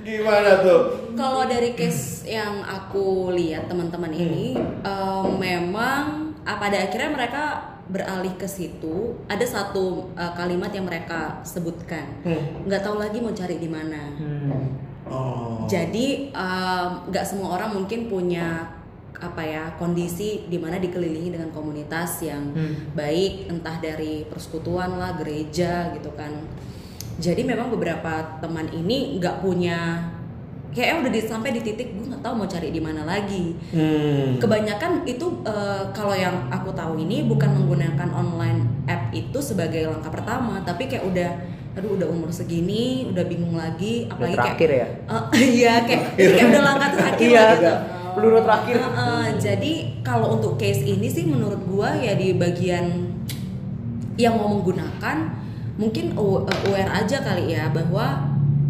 gimana 0.05 0.61
tuh? 0.61 0.81
Kalau 1.17 1.43
dari 1.49 1.73
case 1.73 2.29
yang 2.29 2.61
aku 2.61 3.33
lihat 3.33 3.65
teman-teman 3.65 4.13
ini 4.13 4.53
eh, 4.59 5.25
memang 5.41 6.33
ah, 6.45 6.57
pada 6.61 6.77
akhirnya 6.85 7.09
mereka 7.09 7.43
beralih 7.91 8.31
ke 8.39 8.47
situ 8.47 9.19
ada 9.27 9.43
satu 9.43 10.09
eh, 10.15 10.33
kalimat 10.33 10.71
yang 10.71 10.87
mereka 10.87 11.43
sebutkan. 11.43 12.07
Hmm. 12.23 12.63
nggak 12.65 12.81
tahu 12.81 12.95
lagi 12.97 13.19
mau 13.19 13.35
cari 13.35 13.59
di 13.59 13.67
mana. 13.67 14.01
Oh. 15.11 15.67
Jadi 15.67 16.31
em, 16.31 16.89
nggak 17.11 17.25
semua 17.27 17.59
orang 17.59 17.75
mungkin 17.75 18.07
punya 18.07 18.79
apa 19.21 19.43
ya 19.43 19.63
kondisi 19.77 20.49
di 20.49 20.57
mana 20.57 20.81
dikelilingi 20.81 21.35
dengan 21.35 21.51
komunitas 21.53 22.23
yang 22.23 22.55
Hmm. 22.55 22.95
baik 22.95 23.51
entah 23.51 23.77
dari 23.77 24.25
persekutuan 24.25 24.97
lah 24.97 25.19
gereja 25.19 25.91
gitu 25.93 26.09
kan. 26.15 26.31
Jadi 27.21 27.43
memang 27.45 27.69
beberapa 27.69 28.39
teman 28.41 28.71
ini 28.71 29.19
nggak 29.19 29.43
punya 29.43 30.09
kayak 30.71 30.99
udah 30.99 31.09
di, 31.09 31.19
sampai 31.21 31.51
di 31.51 31.61
titik 31.61 31.91
gue 31.91 32.05
nggak 32.05 32.21
tahu 32.21 32.33
mau 32.33 32.45
cari 32.45 32.69
di 32.69 32.79
mana 32.79 33.03
lagi 33.03 33.55
Hmm. 33.69 34.35
kebanyakan 34.37 35.03
itu 35.03 35.25
eh, 35.43 35.83
kalau 35.91 36.13
yang 36.13 36.47
aku 36.47 36.71
tahu 36.71 36.95
ini 36.97 37.23
bukan 37.23 37.51
menggunakan 37.53 38.09
online 38.09 38.59
app 38.85 39.11
itu 39.11 39.37
sebagai 39.37 39.85
langkah 39.85 40.09
pertama 40.09 40.59
tapi 40.61 40.85
kayak 40.85 41.03
udah 41.03 41.31
aduh 41.71 41.95
udah 41.95 42.03
umur 42.05 42.27
segini 42.29 42.83
udah 43.05 43.23
bingung 43.25 43.53
lagi 43.53 44.03
Udah 44.05 44.11
apalagi 44.13 44.35
terakhir 44.37 44.69
kayak 44.69 44.79
ya 44.79 44.87
Eh, 45.35 45.47
iya 45.53 45.73
kayak 45.81 46.03
kayak 46.15 46.47
udah 46.49 46.61
langkah 46.65 46.89
terakhir 46.93 47.25
Iya, 47.25 47.39
lah 47.39 47.51
gitu. 47.53 47.73
peluru 48.11 48.39
terakhir. 48.41 48.73
Eh, 48.75 48.91
eh, 48.93 49.25
jadi 49.37 49.71
kalau 50.01 50.27
untuk 50.33 50.55
case 50.55 50.83
ini 50.83 51.07
sih 51.07 51.23
menurut 51.23 51.63
gua 51.63 51.95
ya 51.95 52.11
di 52.13 52.31
bagian 52.33 53.07
yang 54.15 54.35
mau 54.35 54.51
menggunakan 54.51 55.17
mungkin 55.73 56.13
aw- 56.13 56.43
aware 56.65 56.91
aja 56.93 57.17
kali 57.19 57.51
ya 57.51 57.67
bahwa 57.69 58.19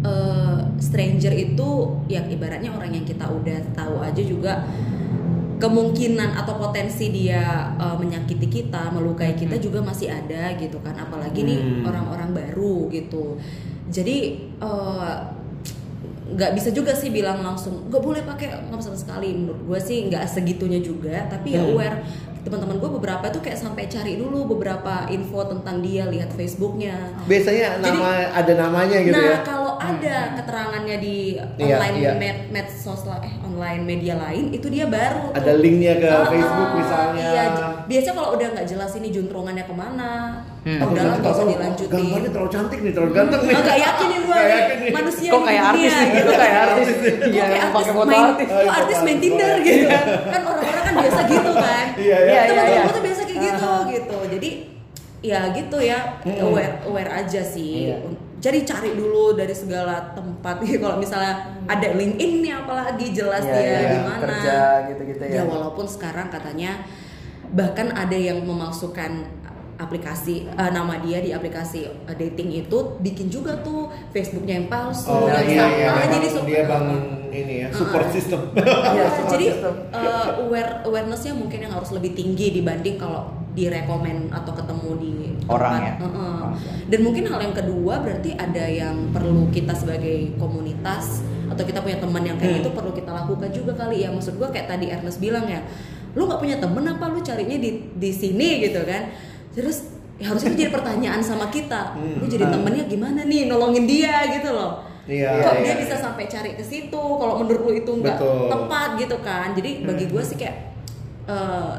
eh, 0.02 0.58
stranger 0.82 1.30
itu 1.30 1.68
yang 2.08 2.26
ibaratnya 2.26 2.68
orang 2.68 2.90
yang 2.90 3.06
kita 3.06 3.22
udah 3.22 3.70
tahu 3.70 4.02
aja 4.02 4.18
juga 4.18 4.66
kemungkinan 5.56 6.34
atau 6.34 6.58
potensi 6.58 7.06
dia 7.08 7.42
eh, 7.72 7.96
menyakiti 7.96 8.50
kita, 8.50 8.90
melukai 8.90 9.32
kita 9.32 9.56
juga 9.56 9.78
masih 9.80 10.10
ada 10.10 10.58
gitu 10.58 10.82
kan. 10.82 10.98
Apalagi 10.98 11.40
nih 11.40 11.58
Hmm. 11.58 11.86
orang-orang 11.86 12.34
baru 12.34 12.90
gitu. 12.90 13.38
Jadi 13.86 14.16
eh, 14.58 15.14
nggak 16.24 16.52
bisa 16.52 16.72
juga 16.72 16.90
sih 16.92 17.08
bilang 17.08 17.44
langsung 17.44 17.86
nggak 17.86 18.00
boleh 18.00 18.22
pakai 18.24 18.48
nggak 18.64 18.80
sama 18.80 18.96
sekali 18.96 19.36
menurut 19.36 19.62
gue 19.62 19.78
sih 19.78 20.08
nggak 20.08 20.24
segitunya 20.24 20.80
juga 20.80 21.28
tapi 21.28 21.52
ya 21.52 21.60
Hmm. 21.60 21.70
aware 21.70 22.00
teman-teman 22.40 22.80
gue 22.80 22.90
beberapa 22.90 23.28
tuh 23.28 23.38
kayak 23.38 23.54
sampai 23.54 23.84
cari 23.84 24.16
dulu 24.16 24.48
beberapa 24.48 25.06
info 25.06 25.44
tentang 25.44 25.78
dia 25.78 26.08
lihat 26.08 26.32
Facebooknya 26.32 26.96
biasanya 27.22 27.78
Jadi- 27.78 27.84
nama 27.92 28.10
ada 28.32 28.52
namanya 28.56 28.98
gitu 28.98 29.12
nah 29.12 29.28
ya 29.28 29.38
kalau 29.44 29.61
ada 29.84 30.16
keterangannya 30.34 30.96
di 30.98 31.16
Iya, 31.54 31.76
online 31.76 31.96
iya. 31.98 32.12
med- 32.14 32.44
medsos 32.48 33.02
lah 33.02 33.18
eh 33.18 33.34
online 33.40 33.82
media 33.82 34.14
lain 34.16 34.50
itu 34.50 34.66
dia 34.66 34.86
baru 34.86 35.28
tuh. 35.28 35.36
ada 35.36 35.52
linknya 35.54 35.94
ke 35.96 36.06
Ah, 36.06 36.24
Facebook 36.24 36.68
ah, 36.68 36.76
misalnya 36.76 37.26
iya 37.28 37.44
j- 37.50 37.74
biasa 37.84 38.08
kalau 38.12 38.30
udah 38.32 38.48
nggak 38.50 38.66
jelas 38.66 38.90
ini 38.94 39.08
juntrungannya 39.08 39.64
ke 39.64 39.74
mana 39.74 40.10
Hmm. 40.62 40.78
Aku 40.78 40.94
udahlah 40.94 41.10
nanti 41.10 41.20
nggak 41.20 41.34
usah 41.34 41.46
dilanjutin 41.48 41.90
gambarnya 41.98 42.30
terlalu 42.30 42.50
cantik 42.52 42.78
nih 42.80 42.92
terlalu 42.92 43.12
ganteng 43.12 43.40
nih 43.42 43.54
Nggak 43.56 43.78
yakin 43.80 44.06
nih 44.06 44.20
gue 44.22 44.38
nih. 44.38 44.92
manusia 44.92 45.28
kok 45.28 45.42
kayak 45.42 45.64
artis 45.66 45.90
nih 45.92 46.06
gitu. 46.08 46.22
kok 46.22 46.38
kayak 46.38 46.58
artis 46.62 46.86
Kok 46.86 47.02
iya 47.26 47.42
kayak 47.42 47.62
artis 47.64 47.74
pakai 47.74 47.92
foto 47.92 48.06
main, 48.08 48.24
artis 48.24 48.46
kok 48.48 48.72
artis 48.72 48.98
main 49.00 49.18
Tinder 49.18 49.52
gitu 49.60 49.86
kan 50.24 50.40
orang-orang 50.44 50.84
kan 50.84 50.94
biasa 50.96 51.20
gitu 51.24 51.50
kan 51.52 51.86
Iya, 52.06 52.16
iya. 52.20 52.30
Iya, 52.30 52.42
iya, 52.46 52.62
iya. 52.68 52.82
tuh 52.88 53.02
biasa 53.02 53.20
kayak 53.24 53.40
gitu 53.42 53.70
gitu 53.90 54.18
jadi 54.30 54.50
ya 55.20 55.40
gitu 55.52 55.78
ya 55.80 55.98
Hmm. 56.22 56.38
aware 56.40 56.74
aware 56.84 57.10
aja 57.12 57.42
sih 57.44 57.90
Iya. 57.90 57.96
Jadi 58.42 58.58
cari 58.66 58.98
dulu 58.98 59.38
dari 59.38 59.54
segala 59.54 60.10
tempat. 60.18 60.58
Kalau 60.82 60.98
misalnya 60.98 61.62
ada 61.70 61.88
LinkedIn 61.94 62.42
nih 62.42 62.52
apalagi 62.58 63.14
jelas 63.14 63.46
Iya, 63.46 63.54
dia 63.54 63.62
iya, 63.62 63.78
di 63.94 64.00
mana. 64.02 64.22
Kerja 64.26 64.56
gitu-gitu 64.90 65.22
ya. 65.22 65.32
Ya 65.38 65.42
walaupun 65.46 65.86
sekarang 65.86 66.26
katanya 66.26 66.82
bahkan 67.54 67.94
ada 67.94 68.18
yang 68.18 68.42
memasukkan 68.42 69.41
aplikasi 69.74 70.46
eh, 70.46 70.70
nama 70.70 70.98
dia 70.98 71.18
di 71.18 71.30
aplikasi 71.30 71.78
eh, 71.84 72.14
dating 72.14 72.52
itu 72.58 72.78
bikin 72.98 73.26
juga 73.26 73.56
tuh 73.58 73.86
Facebooknya 74.10 74.56
yang 74.56 74.68
palsu 74.68 75.08
oh 75.08 75.26
yang 75.26 75.44
iya 75.44 75.62
sama. 75.62 75.74
iya 75.74 75.88
Ah, 75.90 76.06
jadi 76.10 76.26
dia 76.42 76.62
bangun 76.64 77.02
ini 77.28 77.54
ya 77.58 77.68
support 77.70 78.06
system 78.08 78.40
Iya, 78.54 79.04
support 79.10 79.30
jadi 79.32 79.46
system. 79.50 79.74
eh, 79.90 80.28
aware 80.38 80.72
awarenessnya 80.82 81.32
mungkin 81.32 81.58
yang 81.60 81.72
harus 81.72 81.90
lebih 81.90 82.12
tinggi 82.12 82.52
dibanding 82.52 82.96
kalau 82.96 83.32
direkomen 83.52 84.28
atau 84.28 84.52
ketemu 84.52 84.90
di 84.96 85.12
Orang 85.44 85.74
tempat. 85.74 85.82
ya? 85.82 85.94
Heeh. 85.98 86.36
Oh, 86.38 86.52
Dan 86.86 87.00
mungkin 87.02 87.24
hal 87.26 87.40
yang 87.42 87.52
kedua 87.52 87.94
berarti 87.98 88.30
ada 88.32 88.64
yang 88.64 89.10
perlu 89.10 89.50
kita 89.50 89.72
sebagai 89.72 90.32
komunitas 90.36 91.20
atau 91.46 91.60
kita 91.60 91.80
punya 91.80 91.98
teman 91.98 92.22
yang 92.22 92.36
kayak 92.36 92.48
Hmm. 92.50 92.58
gitu 92.62 92.70
perlu 92.70 92.92
kita 92.92 93.10
lakukan 93.10 93.50
juga 93.50 93.72
kali 93.74 94.00
ya. 94.00 94.08
Maksud 94.08 94.36
gua 94.36 94.48
kayak 94.48 94.70
tadi 94.70 94.88
Ernest 94.88 95.18
bilang 95.18 95.44
ya, 95.44 95.60
lu 96.12 96.24
nggak 96.24 96.38
punya 96.38 96.56
temen 96.56 96.84
apa 96.86 97.04
lu 97.06 97.20
carinya 97.20 97.52
di 97.54 97.70
di 97.92 98.10
sini 98.10 98.62
gitu 98.62 98.80
kan? 98.82 99.12
Terus 99.52 99.76
ya 100.16 100.30
harusnya 100.30 100.54
itu 100.54 100.60
jadi 100.64 100.72
pertanyaan 100.72 101.20
sama 101.20 101.48
kita. 101.48 101.96
Lu 101.96 102.24
jadi 102.24 102.46
Hmm. 102.48 102.54
temennya 102.54 102.84
gimana 102.86 103.20
nih 103.24 103.48
nolongin 103.48 103.84
dia 103.84 104.26
gitu 104.32 104.52
loh. 104.52 104.84
Iya, 105.02 105.34
Kok 105.42 105.54
iya, 105.58 105.62
dia 105.66 105.74
iya. 105.74 105.80
bisa 105.82 105.94
sampai 105.98 106.30
cari 106.30 106.54
ke 106.54 106.62
situ? 106.62 106.94
Kalau 106.94 107.42
menurut 107.42 107.62
lu 107.66 107.72
itu 107.74 107.90
nggak 107.90 108.16
tepat 108.48 108.90
gitu 109.02 109.16
kan? 109.18 109.50
Jadi 109.52 109.82
bagi 109.82 110.06
gue 110.06 110.22
sih 110.22 110.38
kayak 110.38 110.56
eh, 111.26 111.72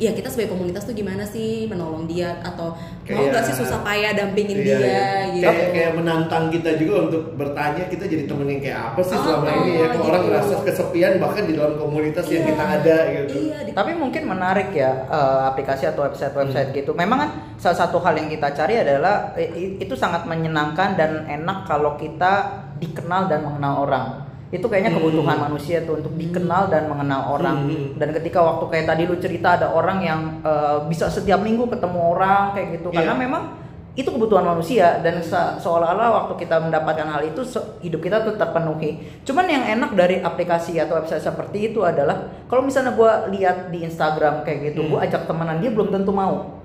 ya 0.00 0.10
kita 0.10 0.26
sebagai 0.26 0.50
komunitas 0.50 0.82
tuh 0.82 0.92
gimana 0.92 1.20
sih 1.20 1.68
menolong 1.68 2.08
dia 2.08 2.32
atau 2.40 2.72
mau 2.72 3.04
Kayak- 3.04 3.30
nggak 3.30 3.44
sih 3.44 3.54
susah 3.54 3.78
payah 3.80 4.16
dampingin 4.16 4.56
Iya, 4.56 4.64
dia 4.64 4.78
iya. 4.80 5.04
gitu? 5.30 5.44
Kayak, 5.44 5.68
kayak 5.70 5.92
menantang 5.94 6.44
kita 6.48 6.70
juga 6.74 6.94
untuk 7.04 7.22
bertanya 7.36 7.84
kita 7.84 8.04
jadi 8.04 8.24
temen 8.24 8.48
yang 8.48 8.60
kayak 8.60 8.80
apa 8.88 9.00
sih 9.00 9.12
Oh, 9.12 9.20
selama 9.20 9.48
ini 9.52 9.70
ya. 9.70 9.84
Kok 9.84 9.92
gitu. 9.92 10.08
orang 10.08 10.22
ngerasa 10.24 10.54
kesepian 10.64 11.12
bahkan 11.18 11.44
di 11.44 11.52
dalam 11.52 11.74
komunitas 11.76 12.24
yang 12.26 12.42
Iya. 12.42 12.48
kita 12.48 12.64
ada 12.64 12.96
gitu. 13.12 13.34
Iya, 13.44 13.58
di- 13.60 13.74
Tapi 13.76 13.92
mungkin 13.92 14.22
menarik 14.24 14.68
ya 14.72 14.90
eh, 15.04 15.40
aplikasi 15.46 15.84
atau 15.84 16.00
website-website 16.02 16.72
Hmm. 16.72 16.78
gitu. 16.80 16.90
Memang 16.94 17.18
kan 17.18 17.30
salah 17.54 17.78
satu 17.78 18.00
hal 18.00 18.16
yang 18.16 18.26
kita 18.26 18.48
cari 18.50 18.80
adalah 18.80 19.36
itu 19.76 19.92
sangat 19.92 20.24
menyenangkan 20.24 20.96
dan 20.96 21.28
enak 21.28 21.68
kalau 21.68 21.94
kita 21.94 22.48
dikenal 22.78 23.28
dan 23.28 23.44
mengenal 23.44 23.84
orang. 23.84 24.06
Itu 24.50 24.66
kayaknya 24.66 24.90
Hmm. 24.90 24.98
kebutuhan 25.00 25.38
manusia 25.40 25.78
tuh 25.80 25.94
untuk 25.96 26.10
dikenal 26.12 26.66
dan 26.66 26.86
mengenal 26.86 27.32
orang. 27.32 27.64
Hmm. 27.64 27.94
Dan 27.94 28.10
ketika 28.12 28.38
waktu 28.40 28.66
kayak 28.66 28.86
tadi 28.86 29.02
lu 29.04 29.16
cerita 29.16 29.54
ada 29.54 29.70
orang 29.70 29.98
yang 30.00 30.20
eh, 30.40 30.78
bisa 30.84 31.06
setiap 31.06 31.38
minggu 31.38 31.66
ketemu 31.66 31.98
orang 32.10 32.50
kayak 32.52 32.68
gitu 32.76 32.90
karena 32.90 33.14
Iya. 33.14 33.20
memang 33.20 33.42
itu 33.92 34.06
kebutuhan 34.06 34.42
manusia 34.44 34.98
dan 34.98 35.18
se- 35.20 35.34
seolah-olah 35.58 36.08
waktu 36.16 36.38
kita 36.40 36.58
mendapatkan 36.58 37.04
hal 37.04 37.22
itu 37.22 37.42
hidup 37.80 38.00
kita 38.00 38.22
tuh 38.22 38.34
terpenuhi. 38.34 38.96
Cuman 39.20 39.44
yang 39.44 39.66
enak 39.68 39.94
dari 39.94 40.18
aplikasi 40.20 40.78
atau 40.78 40.94
website 40.96 41.20
seperti 41.20 41.70
itu 41.70 41.82
adalah 41.82 42.18
kalau 42.46 42.62
misalnya 42.62 42.90
gue 42.92 43.10
lihat 43.32 43.68
di 43.68 43.82
Instagram 43.82 44.42
kayak 44.42 44.72
gitu, 44.72 44.82
Hmm. 44.82 44.90
gue 44.90 44.98
ajak 45.00 45.26
temenan 45.26 45.58
dia 45.58 45.70
belum 45.70 45.90
tentu 45.90 46.10
mau. 46.10 46.59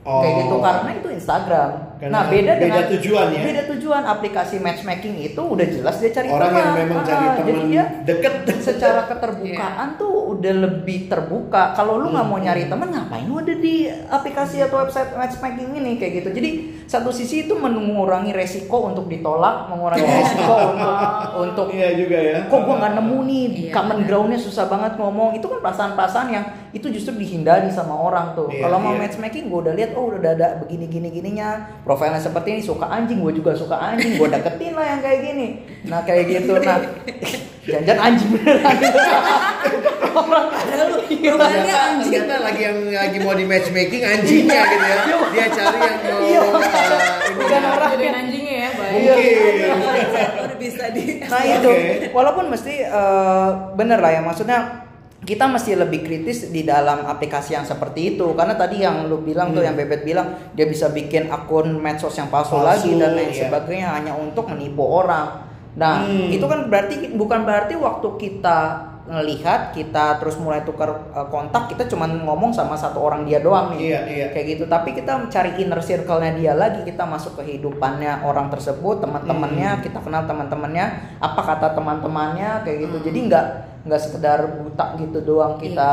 Oh. 0.00 0.22
Kayak 0.22 0.34
gitu 0.40 0.56
karena 0.58 0.90
itu 0.94 1.08
Instagram. 1.10 1.70
Karena 1.98 2.12
nah 2.14 2.22
beda 2.24 2.38
beda 2.48 2.52
dengan 2.56 2.84
tujuan 2.88 3.26
ya. 3.28 3.42
Beda 3.42 3.62
tujuan 3.68 4.02
aplikasi 4.06 4.56
matchmaking 4.56 5.14
itu 5.20 5.42
udah 5.42 5.66
jelas 5.66 5.98
dia 5.98 6.10
cari 6.10 6.28
Orang 6.28 6.48
teman. 6.48 6.62
yang 6.62 6.74
memang 6.78 7.00
cari 7.02 7.18
Ah, 7.18 7.34
teman 7.34 7.44
Jadi 7.44 7.60
dia 7.66 7.84
deket. 8.06 8.32
secara 8.58 9.00
keterbukaan 9.10 9.88
tuh 9.94 10.12
udah 10.30 10.54
lebih 10.56 10.98
terbuka. 11.06 11.74
Kalau 11.74 11.98
lu 11.98 12.08
nggak 12.08 12.24
mau 12.24 12.38
nyari 12.38 12.64
temen 12.64 12.88
ngapain 12.88 13.26
lu 13.26 13.36
ada 13.36 13.52
di 13.52 13.74
aplikasi 13.88 14.62
atau 14.62 14.78
website 14.78 15.12
matchmaking 15.12 15.74
ini 15.74 15.96
kayak 15.96 16.22
gitu. 16.22 16.28
Jadi 16.30 16.50
satu 16.86 17.10
sisi 17.10 17.44
itu 17.44 17.52
mengurangi 17.52 18.30
resiko 18.30 18.88
untuk 18.88 19.06
ditolak, 19.06 19.68
mengurangi 19.68 20.06
resiko 20.06 20.54
untuk 20.72 20.94
untuk 21.44 21.66
Iya 21.68 21.98
juga 21.98 22.16
ya. 22.16 22.38
kok 22.46 22.60
gua 22.60 22.74
nggak 22.78 22.94
nemu 22.96 23.18
nih 23.24 23.44
Iya, 23.60 23.72
common 23.74 24.00
groundnya 24.02 24.38
susah 24.38 24.64
banget 24.66 24.96
ngomong 24.96 25.34
itu 25.34 25.44
kan 25.44 25.58
perasaan-perasaan 25.60 26.28
yang 26.30 26.44
itu 26.70 26.86
justru 26.92 27.16
dihindari 27.16 27.68
sama 27.68 27.96
orang 27.96 28.36
tuh 28.36 28.48
Iya, 28.48 28.66
kalau 28.66 28.78
mau 28.78 28.92
iya. 28.92 29.00
matchmaking 29.06 29.48
gue 29.48 29.60
udah 29.64 29.74
lihat 29.74 29.90
oh 29.96 30.12
udah 30.12 30.32
ada 30.36 30.48
begini 30.60 30.86
gini 30.86 31.08
gininya 31.08 31.80
profilnya 31.82 32.20
seperti 32.20 32.58
ini 32.58 32.62
suka 32.62 32.86
anjing 32.86 33.20
gue 33.20 33.32
juga 33.36 33.56
suka 33.56 33.76
anjing 33.76 34.16
gue 34.16 34.28
deketin 34.28 34.72
lah 34.76 34.86
yang 34.96 35.00
kayak 35.00 35.20
gini 35.24 35.46
nah 35.88 36.00
kayak 36.04 36.24
gitu 36.28 36.52
nah 36.60 36.78
jangan 37.68 37.98
anjing 38.00 38.30
beneran 38.32 38.64
orang 40.08 40.46
Profilnya 41.08 41.38
Ternyata, 41.38 41.78
anjing. 41.92 42.12
ternyata 42.12 42.36
lagi 42.42 42.60
yang 42.62 42.78
lagi 42.90 43.18
mau 43.20 43.34
di 43.34 43.44
matchmaking 43.44 44.02
anjingnya 44.02 44.60
gitu 44.64 44.86
ya. 44.86 44.96
Dia 45.30 45.46
cari 45.50 45.78
yang 45.78 45.98
mau 46.00 46.18
Iya. 46.18 46.40
uh, 46.48 46.52
Bukan 47.38 47.62
orang. 47.64 47.90
Jodohin 47.92 48.14
anjingnya 48.16 48.54
ya, 48.56 48.70
baik. 48.72 48.98
Mungkin. 48.98 49.36
udah 50.38 50.56
bisa 50.58 50.84
di 50.90 51.02
nah 51.22 51.42
itu 51.44 51.70
walaupun 52.10 52.44
mesti 52.48 52.74
eh, 52.82 53.48
bener 53.76 53.98
lah 54.00 54.10
ya 54.10 54.20
maksudnya 54.24 54.87
kita 55.18 55.50
mesti 55.50 55.74
lebih 55.74 56.06
kritis 56.06 56.46
di 56.46 56.62
dalam 56.62 57.02
aplikasi 57.02 57.58
yang 57.58 57.66
seperti 57.66 58.14
itu 58.14 58.26
karena 58.38 58.54
tadi 58.54 58.86
yang 58.86 59.10
lu 59.10 59.18
bilang 59.18 59.50
tuh 59.50 59.66
Hmm. 59.66 59.74
yang 59.74 59.76
bebet 59.76 60.06
bilang 60.06 60.38
dia 60.54 60.62
bisa 60.70 60.94
bikin 60.94 61.26
akun 61.26 61.74
medsos 61.82 62.14
yang 62.14 62.30
palsu, 62.30 62.54
Palsu, 62.54 62.62
lagi 62.62 62.90
dan 62.94 63.18
lain 63.18 63.34
iya. 63.34 63.50
sebagainya 63.50 63.88
hanya 63.98 64.12
untuk 64.14 64.46
menipu 64.46 64.86
orang. 64.86 65.42
Nah 65.74 66.06
Hmm. 66.06 66.30
itu 66.30 66.46
kan 66.46 66.70
berarti 66.70 67.10
bukan 67.18 67.42
berarti 67.42 67.74
waktu 67.74 68.08
kita 68.14 68.58
ngelihat 69.08 69.72
kita 69.72 70.20
terus 70.20 70.36
mulai 70.36 70.60
tukar 70.62 71.08
uh, 71.10 71.26
kontak 71.26 71.72
kita 71.72 71.88
cuman 71.88 72.28
ngomong 72.28 72.52
sama 72.52 72.76
satu 72.76 73.00
orang 73.00 73.24
dia 73.24 73.40
doang 73.40 73.72
nih 73.72 73.80
Iya, 73.88 74.00
iya. 74.04 74.26
kayak 74.28 74.46
gitu 74.54 74.64
tapi 74.68 74.92
kita 74.92 75.16
mencari 75.16 75.56
inner 75.56 75.80
circle-nya 75.80 76.36
dia 76.36 76.52
lagi 76.52 76.84
kita 76.84 77.08
masuk 77.08 77.40
kehidupannya 77.40 78.20
orang 78.20 78.52
tersebut 78.52 79.00
teman-temannya 79.00 79.70
Hmm. 79.70 79.82
kita 79.82 79.98
kenal 79.98 80.28
teman-temannya 80.28 80.86
apa 81.18 81.40
kata 81.40 81.72
teman-temannya 81.72 82.62
kayak 82.62 82.78
gitu 82.84 82.96
jadi 83.02 83.18
nggak 83.26 83.46
nggak 83.88 84.00
sekedar 84.00 84.38
buta 84.60 85.00
gitu 85.00 85.18
doang 85.24 85.56
kita 85.56 85.90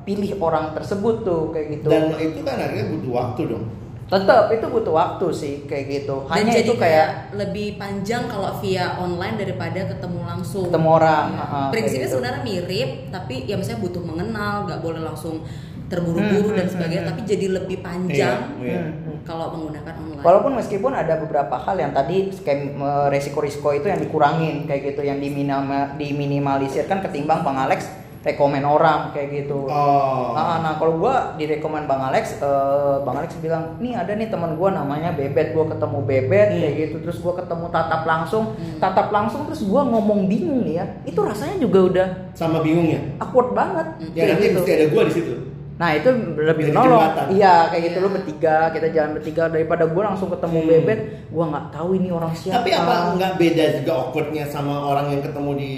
pilih 0.00 0.32
orang 0.40 0.72
tersebut 0.72 1.22
tuh 1.22 1.52
kayak 1.52 1.66
gitu 1.76 1.92
Dan 1.92 2.16
itu 2.16 2.40
kan 2.40 2.56
akhirnya 2.56 2.88
butuh 2.88 3.12
waktu 3.12 3.42
dong. 3.52 3.64
Tetap 4.10 4.50
itu 4.50 4.66
butuh 4.66 4.90
waktu 4.90 5.26
sih 5.30 5.54
kayak 5.64 5.84
gitu 5.86 6.26
Dan 6.26 6.42
hanya 6.42 6.52
jadi 6.58 6.66
itu 6.66 6.74
kayak 6.74 7.08
lebih 7.30 7.78
panjang 7.78 8.26
kalau 8.26 8.58
via 8.58 8.98
online 8.98 9.38
daripada 9.38 9.86
ketemu 9.86 10.20
langsung. 10.26 10.66
ketemu 10.66 10.88
orang 10.90 11.26
kayak 11.30 11.70
Prinsipnya 11.70 12.02
gitu. 12.04 12.14
sebenarnya 12.18 12.42
mirip, 12.42 12.90
tapi 13.08 13.34
ya 13.46 13.54
misalnya 13.54 13.80
butuh 13.80 14.02
mengenal, 14.02 14.54
nggak 14.66 14.80
boleh 14.82 15.00
langsung 15.00 15.46
terburu-buru 15.86 16.54
Hmm, 16.54 16.58
dan 16.58 16.66
hmm, 16.66 16.74
sebagainya, 16.74 17.02
hmm, 17.02 17.10
tapi 17.10 17.20
jadi 17.26 17.46
lebih 17.50 17.78
panjang 17.82 18.38
Iya, 18.58 18.62
iya. 18.62 18.82
Kalau 19.22 19.50
menggunakan 19.50 19.94
online. 19.94 20.22
Walaupun 20.22 20.52
meskipun 20.54 20.92
ada 20.94 21.18
beberapa 21.18 21.54
hal 21.56 21.76
yang 21.76 21.90
tadi 21.90 22.16
kayak 22.32 22.60
eh, 22.74 23.06
resiko-risiko 23.10 23.70
itu 23.70 23.86
yang 23.86 23.98
dikurangin 23.98 24.66
kayak 24.66 24.94
gitu, 24.94 25.02
yang 25.02 25.18
diminima, 25.18 25.94
diminimalisir 25.94 26.86
kan 26.86 26.98
ketimbang 26.98 27.42
Bang 27.42 27.58
Alex 27.58 27.90
rekomen 28.20 28.60
orang 28.60 29.10
kayak 29.10 29.28
gitu. 29.32 29.64
Oh. 29.64 30.36
Nah, 30.36 30.60
nah 30.60 30.72
kalau 30.76 31.00
gua 31.00 31.32
direkomend 31.34 31.88
Bang 31.88 32.04
Alex, 32.04 32.36
eh, 32.36 32.96
Bang 33.00 33.16
Alex 33.16 33.40
bilang, 33.40 33.80
nih 33.80 33.96
ada 33.96 34.12
nih 34.12 34.28
teman 34.28 34.54
gua 34.54 34.68
namanya 34.70 35.10
Bebet, 35.10 35.56
gua 35.56 35.64
ketemu 35.66 35.98
Bebet 36.04 36.48
Hmm. 36.50 36.60
kayak 36.60 36.74
gitu, 36.76 36.96
terus 37.00 37.16
gua 37.18 37.32
ketemu 37.32 37.72
tatap 37.72 38.04
langsung, 38.04 38.52
tatap 38.76 39.08
langsung 39.08 39.48
terus 39.48 39.64
gua 39.64 39.82
ngomong 39.82 40.28
bingung 40.28 40.68
nih 40.68 40.74
ya, 40.76 40.86
itu 41.02 41.16
rasanya 41.16 41.56
juga 41.56 41.78
udah 41.80 42.08
Sama 42.36 42.60
bingungnya. 42.60 43.00
awkward 43.16 43.56
banget. 43.56 43.86
Ya 44.12 44.36
nanti 44.36 44.46
gitu. 44.46 44.56
mesti 44.60 44.70
ada 44.70 44.86
gua 44.88 45.02
di 45.08 45.14
situ. 45.16 45.34
Nah 45.80 45.96
itu 45.96 46.08
lebih 46.36 46.64
Jadi 46.68 46.76
jembatan. 46.76 47.24
Iya 47.32 47.54
kayak 47.72 47.82
gitu 47.88 47.96
Iya. 47.96 48.04
lu 48.04 48.10
bertiga 48.12 48.56
kita 48.68 48.86
jalan 48.92 49.10
bertiga 49.16 49.42
daripada 49.48 49.88
gue 49.88 50.02
langsung 50.04 50.28
ketemu 50.28 50.58
Hmm. 50.60 50.68
bebet, 50.68 51.00
gue 51.32 51.44
nggak 51.48 51.66
tahu 51.72 51.88
ini 51.96 52.08
orang 52.12 52.32
siapa. 52.36 52.60
Tapi 52.60 52.70
apa 52.76 52.94
nggak 53.16 53.32
beda 53.40 53.64
juga 53.80 53.92
awkwardnya 53.96 54.44
sama 54.44 54.76
orang 54.84 55.08
yang 55.08 55.22
ketemu 55.24 55.50
di 55.56 55.72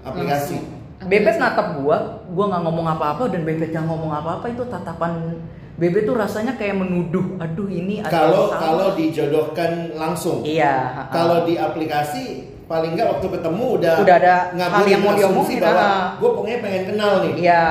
aplikasi? 0.00 0.56
Langsung. 0.56 0.80
Bebet 1.08 1.36
natap 1.38 1.78
gue, 1.78 1.96
gue 2.32 2.44
nggak 2.50 2.62
ngomong 2.62 2.86
apa-apa 2.98 3.30
dan 3.30 3.42
bebet 3.42 3.70
yang 3.74 3.86
ngomong 3.86 4.12
apa-apa 4.12 4.46
itu 4.50 4.62
tatapan 4.66 5.38
bebet 5.76 6.04
tuh 6.06 6.14
rasanya 6.14 6.54
kayak 6.54 6.78
menuduh. 6.78 7.38
Aduh 7.42 7.66
ini 7.66 8.04
ada 8.04 8.12
Kalau 8.12 8.52
kalau 8.54 8.86
dijodohkan 8.94 9.96
langsung. 9.98 10.44
iya. 10.46 11.06
Kalau 11.10 11.42
di 11.48 11.58
aplikasi 11.58 12.52
paling 12.70 12.96
nggak 12.96 13.08
waktu 13.18 13.26
ketemu 13.36 13.64
udah 13.76 13.94
Udah 14.00 14.16
ada 14.16 14.34
hal 14.54 14.86
yang 14.88 15.02
mau 15.04 15.12
diomongin, 15.12 15.60
bahwa 15.60 15.82
ah. 15.82 16.02
gue 16.16 16.30
pokoknya 16.30 16.58
pengen 16.64 16.84
kenal 16.94 17.12
nih. 17.26 17.32
iya 17.36 17.64